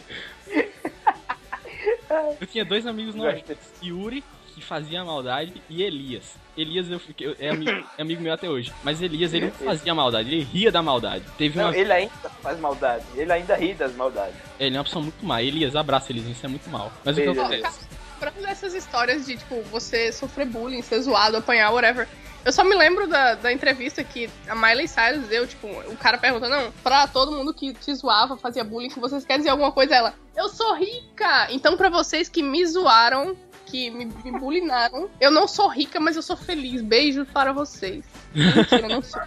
[2.40, 3.58] Eu tinha dois amigos nojentos.
[3.82, 4.24] Yuri,
[4.54, 6.36] que fazia maldade, e Elias.
[6.56, 8.72] Elias eu fiquei, é, amigo, é amigo meu até hoje.
[8.84, 11.26] Mas Elias, ele não fazia maldade, ele ria da maldade.
[11.38, 11.76] Teve Não, uma...
[11.76, 13.04] ele ainda faz maldade.
[13.16, 14.36] Ele ainda ri das maldades.
[14.60, 15.42] Ele é uma pessoa muito má.
[15.42, 16.92] Elias, abraça Elias, isso é muito mal.
[17.04, 17.80] Mas o que acontece?
[18.22, 22.08] Lembrando dessas histórias de, tipo, você sofrer bullying, ser zoado, apanhar, whatever.
[22.46, 26.18] Eu só me lembro da, da entrevista que a Miley Cyrus deu, tipo, o cara
[26.18, 29.72] pergunta, não, pra todo mundo que te zoava, fazia bullying, que vocês querem dizer alguma
[29.72, 31.48] coisa, ela, eu sou rica!
[31.52, 33.36] Então pra vocês que me zoaram,
[33.66, 36.82] que me, me bullyingaram, eu não sou rica, mas eu sou feliz.
[36.82, 38.04] Beijo para vocês.
[38.36, 39.22] Mentira, não sou.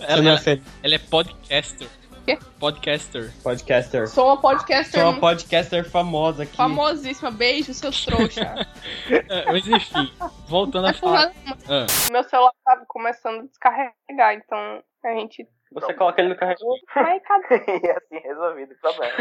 [0.00, 0.64] Ela, é ela- feliz.
[0.82, 1.88] ela é podcaster.
[2.24, 2.38] Quê?
[2.58, 3.30] Podcaster.
[3.42, 4.08] Podcaster.
[4.08, 6.56] Sou uma podcaster Sou uma podcaster famosa aqui.
[6.56, 7.30] famosíssima.
[7.30, 8.54] Beijo, seus trouxa.
[9.28, 10.10] É, Mas enfim,
[10.48, 11.32] voltando a falar.
[11.68, 15.46] Ah, Meu celular tá começando a descarregar, então a gente.
[15.72, 16.78] Você coloca ele no carregador.
[16.94, 17.56] Ai, cadê?
[17.84, 19.14] e assim, resolvido o problema.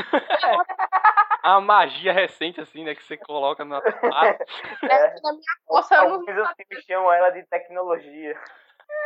[1.43, 3.79] a magia recente, assim, né, que você coloca na.
[4.83, 5.21] É.
[5.21, 8.37] Na minha coça, eu não chamam ela de tecnologia.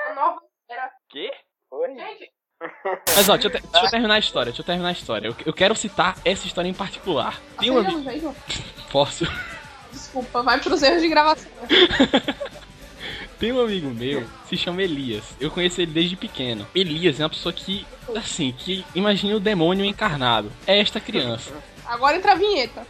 [0.10, 0.92] A nova era.
[1.10, 1.32] Quê?
[1.72, 1.96] Oi?
[1.96, 2.32] Gente,
[3.16, 5.28] Mas ó, deixa eu, te- deixa eu terminar a história, deixa eu terminar a história.
[5.28, 7.40] Eu, eu quero citar essa história em particular.
[7.60, 7.84] Tem um
[8.20, 8.36] João.
[8.92, 9.26] Posso?
[9.92, 11.50] Desculpa, vai pros erros de gravação.
[13.40, 15.24] Tem um amigo meu, se chama Elias.
[15.40, 16.66] Eu conheço ele desde pequeno.
[16.74, 17.86] Elias é uma pessoa que,
[18.16, 20.52] assim, que imagina o demônio encarnado.
[20.66, 21.54] É esta criança.
[21.86, 22.86] Agora entra a vinheta.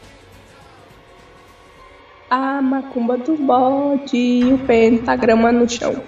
[2.30, 6.02] A macumba do bode e o pentagrama no chão.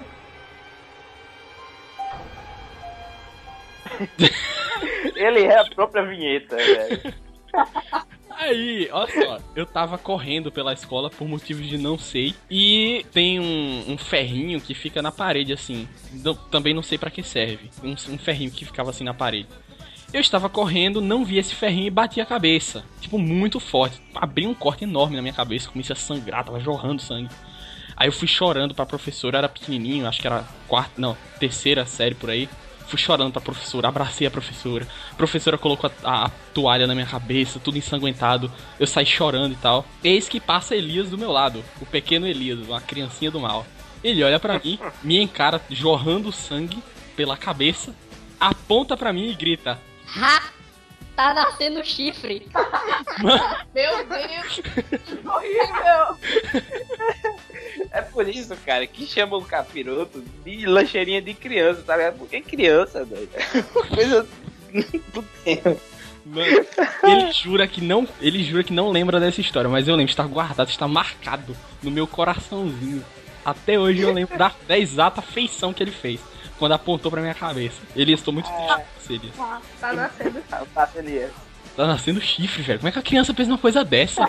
[5.16, 7.14] Ele é a própria vinheta, velho.
[8.40, 12.34] Aí, olha só, eu tava correndo pela escola por motivos de não sei.
[12.50, 15.86] E tem um, um ferrinho que fica na parede, assim.
[16.50, 17.70] Também não sei pra que serve.
[17.84, 19.48] Um, um ferrinho que ficava assim na parede.
[20.12, 22.82] Eu estava correndo, não vi esse ferrinho e bati a cabeça.
[23.00, 24.00] Tipo, muito forte.
[24.14, 27.28] Abri um corte enorme na minha cabeça, comecei a sangrar, tava jorrando sangue.
[27.94, 32.14] Aí eu fui chorando pra professora, era pequenininho, acho que era quarta, não, terceira série
[32.14, 32.48] por aí.
[32.90, 34.84] Fui chorando pra professora, abracei a professora.
[35.12, 38.52] A professora colocou a, a toalha na minha cabeça, tudo ensanguentado.
[38.80, 39.86] Eu saí chorando e tal.
[40.02, 43.64] Eis que passa Elias do meu lado, o pequeno Elias, uma criancinha do mal.
[44.02, 46.82] Ele olha pra mim, me encara jorrando sangue
[47.14, 47.94] pela cabeça,
[48.40, 49.78] aponta pra mim e grita:
[50.16, 50.59] Ha!
[51.20, 52.46] Tá nascendo chifre.
[53.74, 54.62] Meu Deus!
[55.22, 56.16] Horrível!
[57.90, 62.16] É por isso, cara, que chamam o capiroto de lancheirinha de criança, tá ligado?
[62.16, 63.28] Porque é criança, velho.
[63.94, 64.26] Coisa
[65.12, 65.78] do tempo.
[66.24, 66.66] Mano,
[67.02, 70.24] ele jura que não, ele jura que não lembra dessa história, mas eu lembro, está
[70.24, 73.04] guardado, está marcado no meu coraçãozinho.
[73.44, 76.18] Até hoje eu lembro da, da exata feição que ele fez
[76.60, 77.80] quando apontou pra minha cabeça.
[77.96, 79.34] Ele estou muito triste com você, Elias.
[79.80, 80.42] Tá nascendo.
[80.74, 81.26] Passa ali.
[81.74, 82.78] Tá nascendo chifre, velho.
[82.78, 84.20] Como é que a criança fez uma coisa dessa?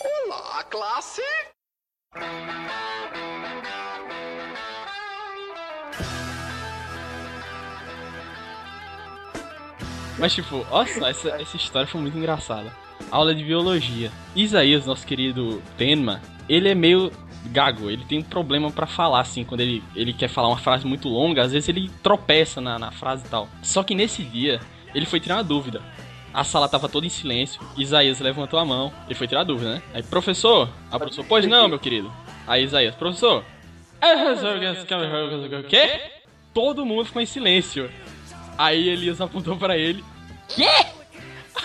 [0.00, 1.20] Olá, classe!
[10.16, 12.72] Mas tipo, olha só, essa, essa história foi muito engraçada.
[13.10, 14.12] Aula de biologia.
[14.36, 17.10] Isaías, nosso querido Tenma, ele é meio
[17.46, 20.86] gago, ele tem um problema pra falar, assim, quando ele, ele quer falar uma frase
[20.86, 23.48] muito longa, às vezes ele tropeça na, na frase e tal.
[23.62, 24.60] Só que nesse dia,
[24.94, 25.82] ele foi tirar uma dúvida.
[26.32, 29.74] A sala tava toda em silêncio, Isaías levantou a mão, ele foi tirar a dúvida,
[29.74, 29.82] né?
[29.92, 32.12] Aí, professor, a professor, pois não, meu querido.
[32.46, 33.44] Aí, Isaías, professor,
[35.60, 36.00] o quê?
[36.54, 37.90] Todo mundo ficou em silêncio.
[38.56, 40.04] Aí Elias apontou pra ele.
[40.48, 40.68] Quê?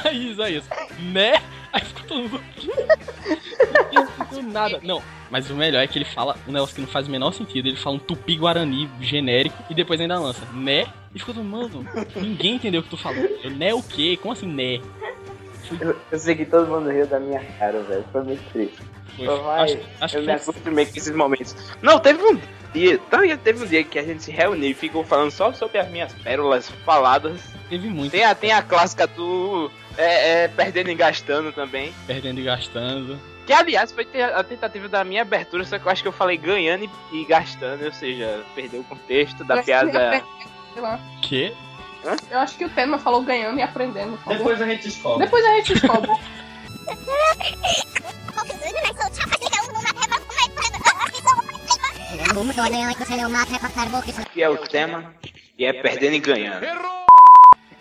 [0.03, 0.67] Aí Isaías,
[0.99, 1.33] né?
[1.75, 2.41] Aí ficou todo mundo.
[4.31, 4.79] Não nada.
[4.83, 7.33] Não, mas o melhor é que ele fala um negócio que não faz o menor
[7.33, 7.67] sentido.
[7.67, 10.87] Ele fala um tupi-guarani genérico e depois ainda lança, né?
[11.13, 13.23] E ficou todo mano, ninguém entendeu o que tu falou.
[13.43, 14.17] Eu, né o quê?
[14.21, 14.79] Como assim, né?
[15.81, 18.05] Eu, eu sei que todo mundo riu da minha cara, velho.
[18.11, 18.77] Foi muito triste.
[19.17, 19.25] Foi.
[19.27, 21.55] Mas vai, Acho- acho eu que me acostumei com esses momentos.
[21.81, 22.39] Não, teve um
[22.73, 22.97] dia.
[23.09, 25.89] Também teve um dia que a gente se reuniu e ficou falando só sobre as
[25.89, 27.41] minhas pérolas faladas.
[27.69, 28.11] Teve muito.
[28.11, 29.71] Tem a, tem a clássica do.
[29.97, 31.93] É, é, perdendo e gastando também.
[32.05, 33.19] Perdendo e gastando.
[33.45, 36.35] Que aliás foi a tentativa da minha abertura, só que eu acho que eu falei
[36.37, 40.23] ganhando e, e gastando, ou seja, perdeu o contexto da Eu piada.
[40.73, 40.99] sei lá.
[41.21, 41.53] Que?
[42.29, 44.17] Eu acho que o tema falou ganhando e aprendendo.
[44.17, 44.37] falou.
[44.37, 45.25] Depois a gente descobre.
[45.25, 46.11] Depois a gente descobre.
[54.33, 55.13] Que é o tema,
[55.57, 56.65] e é perdendo e ganhando.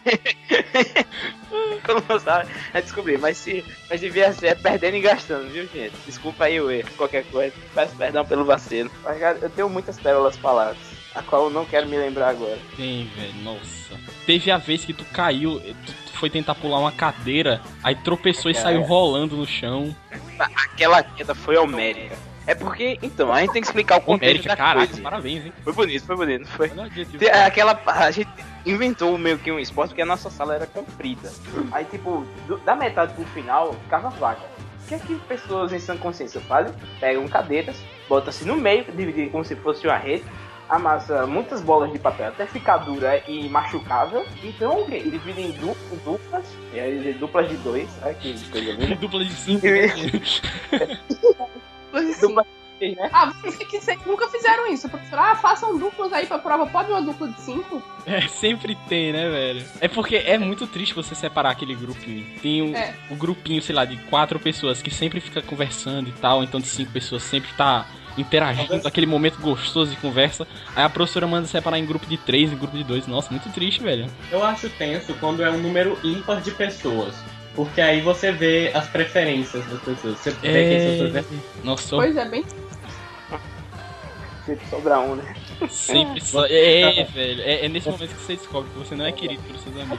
[1.84, 5.92] Como sabe, é descobrir, mas se mas devia ser é perdendo e gastando, viu gente?
[6.06, 7.54] Desculpa aí o erro, qualquer coisa.
[7.74, 8.90] Peço perdão pelo vacilo.
[9.02, 10.76] Mas cara, eu tenho muitas pérolas faladas,
[11.14, 12.58] a qual eu não quero me lembrar agora.
[12.76, 13.98] Tem, velho, nossa.
[14.26, 18.54] Teve a vez que tu caiu, tu, foi tentar pular uma cadeira, aí tropeçou e
[18.56, 18.58] É.
[18.58, 19.94] saiu rolando no chão.
[20.38, 22.16] Aquela queda foi homérica.
[22.46, 25.02] É porque, então, a gente tem que explicar o contexto Homérica, da caraca, coisa.
[25.02, 25.52] parabéns, hein?
[25.62, 26.68] Foi bonito, foi bonito, foi.
[27.18, 28.28] Tem Aquela, a gente
[28.64, 31.30] inventou meio que um esporte porque a nossa sala era comprida.
[31.72, 34.40] Aí, tipo, do- da metade pro final, ficava vaga.
[34.84, 36.72] O que é que pessoas em sã consciência fazem?
[37.00, 37.76] Pegam cadeiras,
[38.08, 40.24] botam-se no meio, dividem como se fosse uma rede,
[40.68, 44.26] amassa muitas bolas de papel até ficar dura e machucável.
[44.42, 44.98] Então, o quê?
[45.00, 47.88] Dividem em du- duplas, e aí duplas de dois.
[48.02, 48.94] Ai, que coisa linda.
[48.96, 49.66] Dupla de cinco.
[52.20, 53.08] Dupla de né?
[53.12, 54.86] Ah, vocês que vocês nunca fizeram isso.
[54.86, 56.66] A professora, ah, façam duplos aí pra prova.
[56.66, 57.82] Pode uma dupla de cinco?
[58.06, 59.64] É, sempre tem, né, velho?
[59.80, 62.26] É porque é muito triste você separar aquele grupinho.
[62.42, 62.94] Tem um, É.
[63.10, 66.66] o grupinho, sei lá, de quatro pessoas que sempre fica conversando e tal, então de
[66.66, 70.46] cinco pessoas sempre tá interagindo, aquele momento gostoso de conversa.
[70.76, 73.06] Aí a professora manda separar em grupo de três, em grupo de dois.
[73.08, 74.06] Nossa, muito triste, velho.
[74.30, 77.14] Eu acho tenso quando é um número ímpar de pessoas.
[77.54, 80.18] Porque aí você vê as preferências das pessoas.
[80.18, 81.22] Você vê quem são É...
[81.22, 82.44] suas Nossa, Pois é, bem.
[84.44, 85.34] Sempre sobra um, né?
[85.70, 86.44] Sempre so...
[86.44, 87.40] É, velho.
[87.42, 89.98] É, é nesse momento que você descobre que você não é querido pelos seus amigos.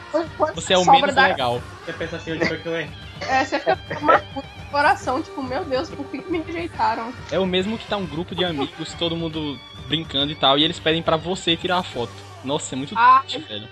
[0.54, 1.62] Você é o Sobra menos da- legal.
[1.84, 2.92] Você pensa assim, onde foi que eu errei?
[3.28, 6.42] É, você fica com uma puta no coração, tipo, meu Deus, por que que me
[6.42, 7.12] rejeitaram?
[7.32, 10.64] É o mesmo que tá um grupo de amigos, todo mundo brincando e tal, e
[10.64, 12.14] eles pedem pra você tirar a foto.
[12.44, 13.24] Nossa, é muito Ah.
[13.26, 13.68] triste, velho.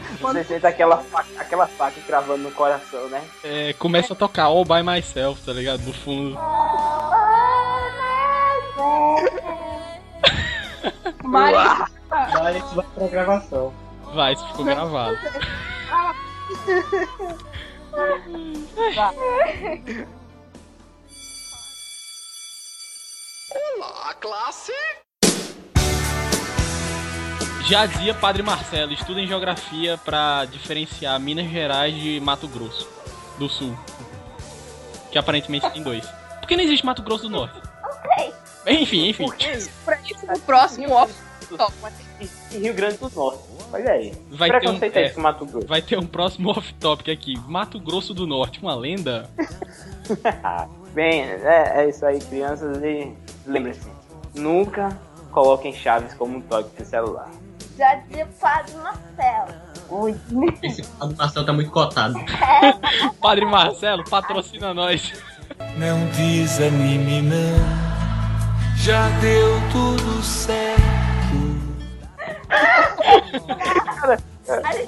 [0.00, 3.22] Ei, Você sente aquela faca, aquela faca cravando no coração, né?
[3.44, 5.82] É, começa a tocar All By Myself, tá ligado?
[5.82, 6.38] No fundo.
[11.24, 11.90] Mas.
[12.10, 13.72] Vai, isso vai pra gravação.
[14.12, 15.16] Vai, isso ficou gravado.
[23.52, 24.72] Olá, classe!
[27.70, 32.88] Já dizia Padre Marcelo, estuda em geografia pra diferenciar Minas Gerais de Mato Grosso
[33.38, 33.78] do Sul.
[35.12, 36.04] Que aparentemente tem dois.
[36.40, 37.62] Por que não existe Mato Grosso do Norte?
[37.84, 38.34] Ok.
[38.66, 39.28] Enfim, enfim.
[39.84, 41.14] Pra isso, no próximo off
[41.56, 41.72] top.
[42.50, 43.38] E Rio Grande do Norte.
[43.72, 44.12] Olha aí.
[44.32, 45.68] Vai ter, um, é é, Mato Grosso.
[45.68, 47.38] vai ter um próximo off-topic aqui.
[47.46, 49.30] Mato Grosso do Norte, uma lenda?
[50.92, 52.82] Bem, é, é isso aí, crianças.
[52.82, 53.12] E
[53.46, 53.88] lembre-se,
[54.34, 54.98] nunca
[55.30, 57.30] coloquem chaves como um toque de celular.
[57.80, 59.54] Já dizia o Padre Marcelo.
[59.88, 60.20] Ui.
[60.62, 62.14] Esse Padre Marcelo tá muito cotado.
[63.22, 65.14] Padre Marcelo, patrocina nós.
[65.78, 67.90] Não desanime, não.
[68.76, 70.80] Já deu tudo certo.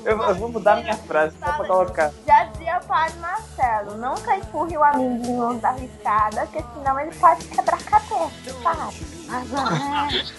[0.05, 2.13] Eu, eu vou mudar minha frase só pra colocar.
[2.27, 7.47] Já dizia o Padre Marcelo, nunca empurre o amiguinho da riscada, que senão ele pode
[7.47, 8.95] quebrar a cabeça, sabe?
[9.33, 10.35] Mas,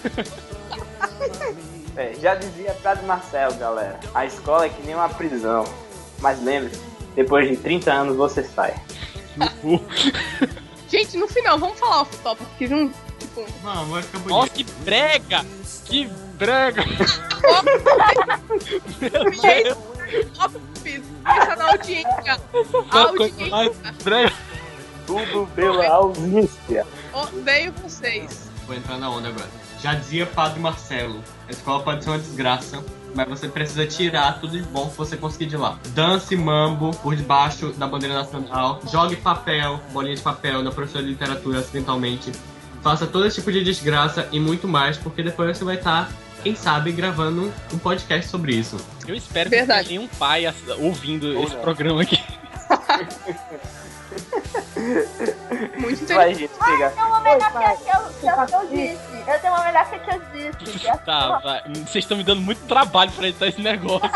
[1.50, 1.64] É,
[2.20, 3.98] já dizia Padre Marcelo, galera.
[4.14, 5.64] A escola é que nem uma prisão.
[6.20, 6.80] Mas lembre-se,
[7.14, 8.74] depois de 30 anos você sai.
[10.88, 12.88] Gente, no final, vamos falar off top, porque não.
[13.18, 13.44] Tipo.
[13.62, 14.36] Não, vai ficar bonito.
[14.36, 15.44] Nossa, que brega!
[15.84, 16.84] Que brega!
[19.00, 19.94] Meu Deus!
[20.82, 22.40] Pensa na audiência.
[22.90, 23.46] A audiência.
[23.48, 24.32] Mais brega.
[25.06, 26.86] Tudo pela ausência.
[27.12, 28.50] Odeio vocês.
[28.66, 29.48] Vou entrar na onda agora.
[29.80, 32.82] Já dizia Padre Marcelo, a escola pode ser uma desgraça,
[33.14, 35.78] mas você precisa tirar tudo de bom que você conseguir de lá.
[35.90, 41.10] Dance mambo por debaixo da bandeira nacional, jogue papel, bolinha de papel na professora de
[41.10, 42.32] literatura acidentalmente.
[42.82, 46.10] Faça todo esse tipo de desgraça e muito mais, porque depois você vai estar,
[46.42, 48.76] quem sabe, gravando um podcast sobre isso.
[49.06, 49.80] Eu espero que Verdade.
[49.80, 50.44] não tenha nenhum pai
[50.78, 52.20] ouvindo esse programa aqui.
[55.78, 56.38] Muito Vai, inteligente.
[56.38, 56.90] gente, pegar.
[56.90, 59.30] tem uma melhor que a que eu, que eu, que eu disse.
[59.30, 60.78] Eu tenho uma melhor que a que eu disse.
[60.78, 61.62] que é a Tá, vai.
[61.72, 64.10] Vocês estão me dando muito trabalho pra editar esse negócio.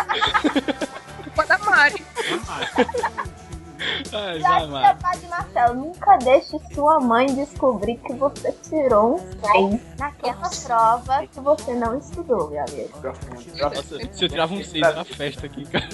[1.25, 2.05] Culpa da Mari.
[4.13, 4.95] Ai, Já vai.
[4.97, 11.41] Padre Marcelo, nunca deixe sua mãe descobrir que você tirou um 6 naquela prova que
[11.41, 12.91] você não estudou, meu amigo.
[13.61, 13.83] Nossa,
[14.13, 15.89] se eu tirava um 6 na festa aqui, cara.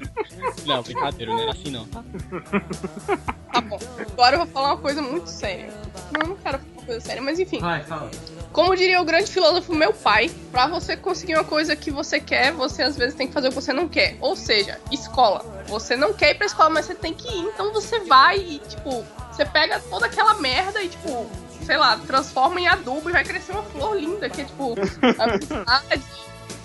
[0.66, 1.86] Não, brincadeira, não era assim não.
[1.86, 3.78] Tá bom.
[4.00, 5.72] Agora eu vou falar uma coisa muito séria.
[6.12, 7.60] Não, eu não quero falar uma coisa séria, mas enfim.
[7.60, 8.10] Vai, fala.
[8.52, 12.52] Como diria o grande filósofo meu pai, pra você conseguir uma coisa que você quer,
[12.52, 14.16] você às vezes tem que fazer o que você não quer.
[14.20, 15.44] Ou seja, escola.
[15.68, 18.58] Você não quer ir pra escola, mas você tem que ir, então você vai e,
[18.60, 21.26] tipo, você pega toda aquela merda e, tipo,
[21.64, 24.74] sei lá, transforma em adubo e vai crescer uma flor linda, que é, tipo,
[25.18, 26.06] amizade,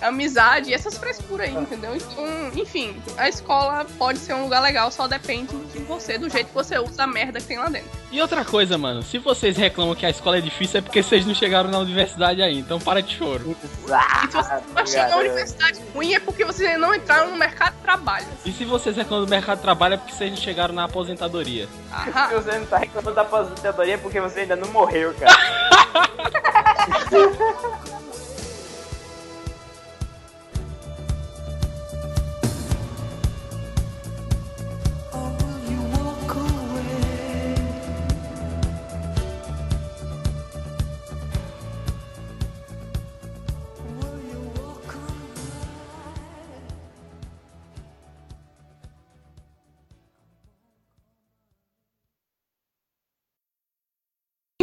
[0.02, 1.94] amizade e essas frescuras aí, entendeu?
[1.96, 6.48] Então, enfim, a escola pode ser um lugar legal, só depende de você, do jeito
[6.48, 7.90] que você usa a merda que tem lá dentro.
[8.10, 11.24] E outra coisa, mano, se vocês reclamam que a escola é difícil é porque vocês
[11.24, 13.56] não chegaram na universidade aí, então para de choro.
[13.62, 17.82] E se você não na universidade ruim é porque vocês não entraram no mercado de
[17.82, 18.26] trabalho.
[18.44, 21.68] E se vocês reclamam do mercado de trabalho é porque vocês não chegaram na aposentadoria.
[22.28, 25.32] Se você não tá reclamando da aposentadoria é porque você ainda não morreu, cara.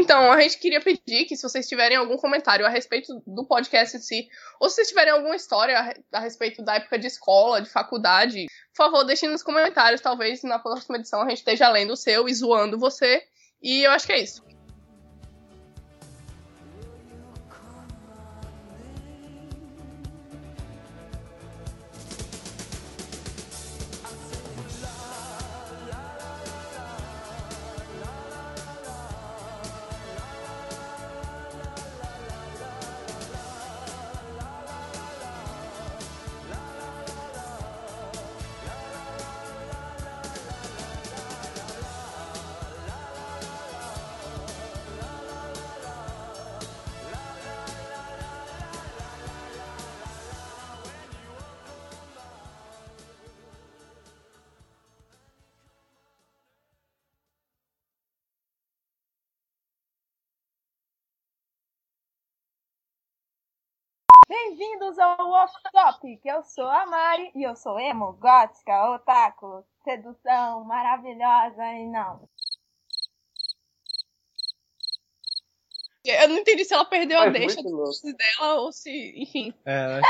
[0.09, 3.95] Então, a gente queria pedir que se vocês tiverem algum comentário a respeito do podcast
[3.95, 4.27] em si,
[4.59, 7.69] ou se vocês tiverem alguma história a, re- a respeito da época de escola, de
[7.69, 10.01] faculdade, por favor, deixem nos comentários.
[10.01, 13.21] Talvez na próxima edição a gente esteja lendo o seu e zoando você.
[13.61, 14.43] E eu acho que é isso.
[64.59, 66.19] Bem-vindos ao Off Topic.
[66.25, 72.27] Eu sou a Mari e eu sou emo, gótica, otaku, sedução maravilhosa e não.
[76.03, 79.53] Eu não entendi se ela perdeu a deixa dela ou se, enfim.
[79.65, 80.01] É,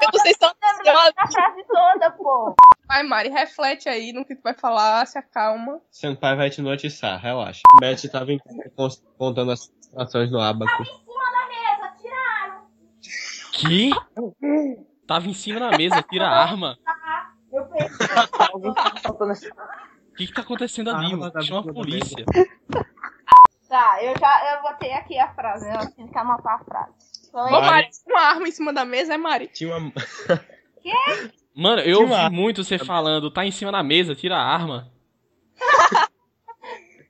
[0.00, 0.54] Eu não sei se ela
[0.84, 2.54] Lembrando a frase toda, pô.
[2.88, 5.80] Vai, Mari, reflete aí no que tu vai falar, se acalma.
[5.90, 7.60] Senpai vai te noticiar, relaxa.
[7.80, 8.26] Beth tava
[9.18, 10.82] contando as situações no abaco.
[10.82, 11.02] Em cima
[11.32, 12.66] da mesa, tiraram.
[13.52, 13.90] Que?
[15.06, 16.78] Tava em cima da mesa, tira a arma.
[17.52, 17.94] Eu perdi.
[20.12, 21.32] O que, que tá acontecendo ali, Arma mano?
[21.32, 22.24] da Chama a polícia.
[23.68, 25.66] Tá, eu já eu botei aqui a frase.
[25.66, 26.92] Eu tenho que anotar a frase.
[27.28, 29.48] Então, Ô, Mari, uma arma em cima da mesa é Mari.
[29.48, 29.92] Tinha uma.
[31.54, 34.90] Mano, eu uma ouvi muito você falando, tá em cima da mesa, tira a arma.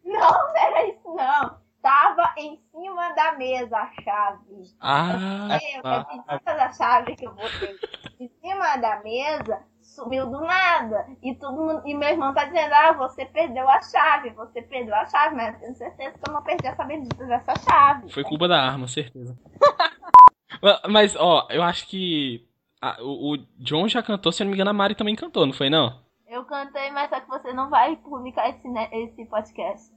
[0.05, 1.62] Não, não era isso, não.
[1.83, 4.63] Tava em cima da mesa a chave.
[4.81, 6.05] Ah, Eu tá.
[6.05, 7.77] todas as chaves que eu botei
[8.21, 11.05] em cima da mesa, sumiu do nada.
[11.21, 14.95] E todo mundo, e meu irmão tá dizendo, ah, você perdeu a chave, você perdeu
[14.95, 18.11] a chave, mas eu tenho certeza que eu não perdi essa bendita dessa chave.
[18.13, 19.37] Foi culpa da arma, certeza.
[20.63, 22.47] Ma- Mas, ó, eu acho que
[22.81, 25.47] a- o, o John já cantou, se eu não me engano, a Mari também cantou,
[25.47, 26.01] não foi não?
[26.29, 29.91] Eu cantei, mas só que você não vai publicar esse, ne- esse podcast.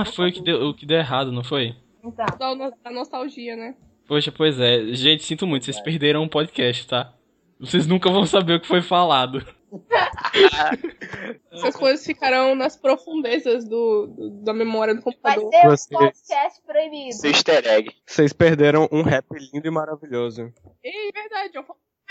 [0.00, 1.76] Ah, foi o que deu, o que deu errado, não foi?
[2.04, 2.54] Então.
[2.54, 3.74] No- da nostalgia, né?
[4.06, 4.92] Poxa, pois é.
[4.94, 7.14] Gente, sinto muito, vocês perderam um podcast, tá?
[7.60, 9.44] Vocês nunca vão saber o que foi falado.
[11.50, 15.50] Essas coisas ficarão nas profundezas do, do- da memória do Vai computador.
[15.52, 17.08] ser um Vocês- podcast proibido.
[17.08, 17.90] Esse easter egg.
[18.06, 20.52] Vocês perderam um rap lindo e maravilhoso.
[20.82, 21.64] Ei, verdade, eu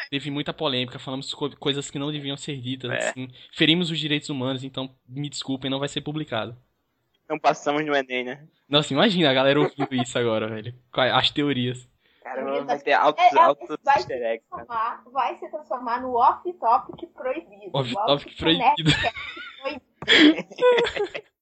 [0.10, 3.10] Teve muita polêmica, falamos co- coisas que não deviam ser ditas, É.
[3.10, 3.28] assim.
[3.54, 6.56] Ferimos os direitos humanos, então me desculpem, não vai ser publicado
[7.32, 8.46] não passamos no Enem, né?
[8.68, 10.76] Nossa, imagina a galera ouvindo isso agora, velho.
[10.98, 11.12] É?
[11.12, 11.90] As teorias.
[12.22, 14.40] Caramba, vai ter altos, é, é altos vai easter né?
[15.12, 17.72] Vai se transformar no off-topic proibido.
[17.74, 18.92] Off-topic proibido.
[19.62, 21.22] proibido.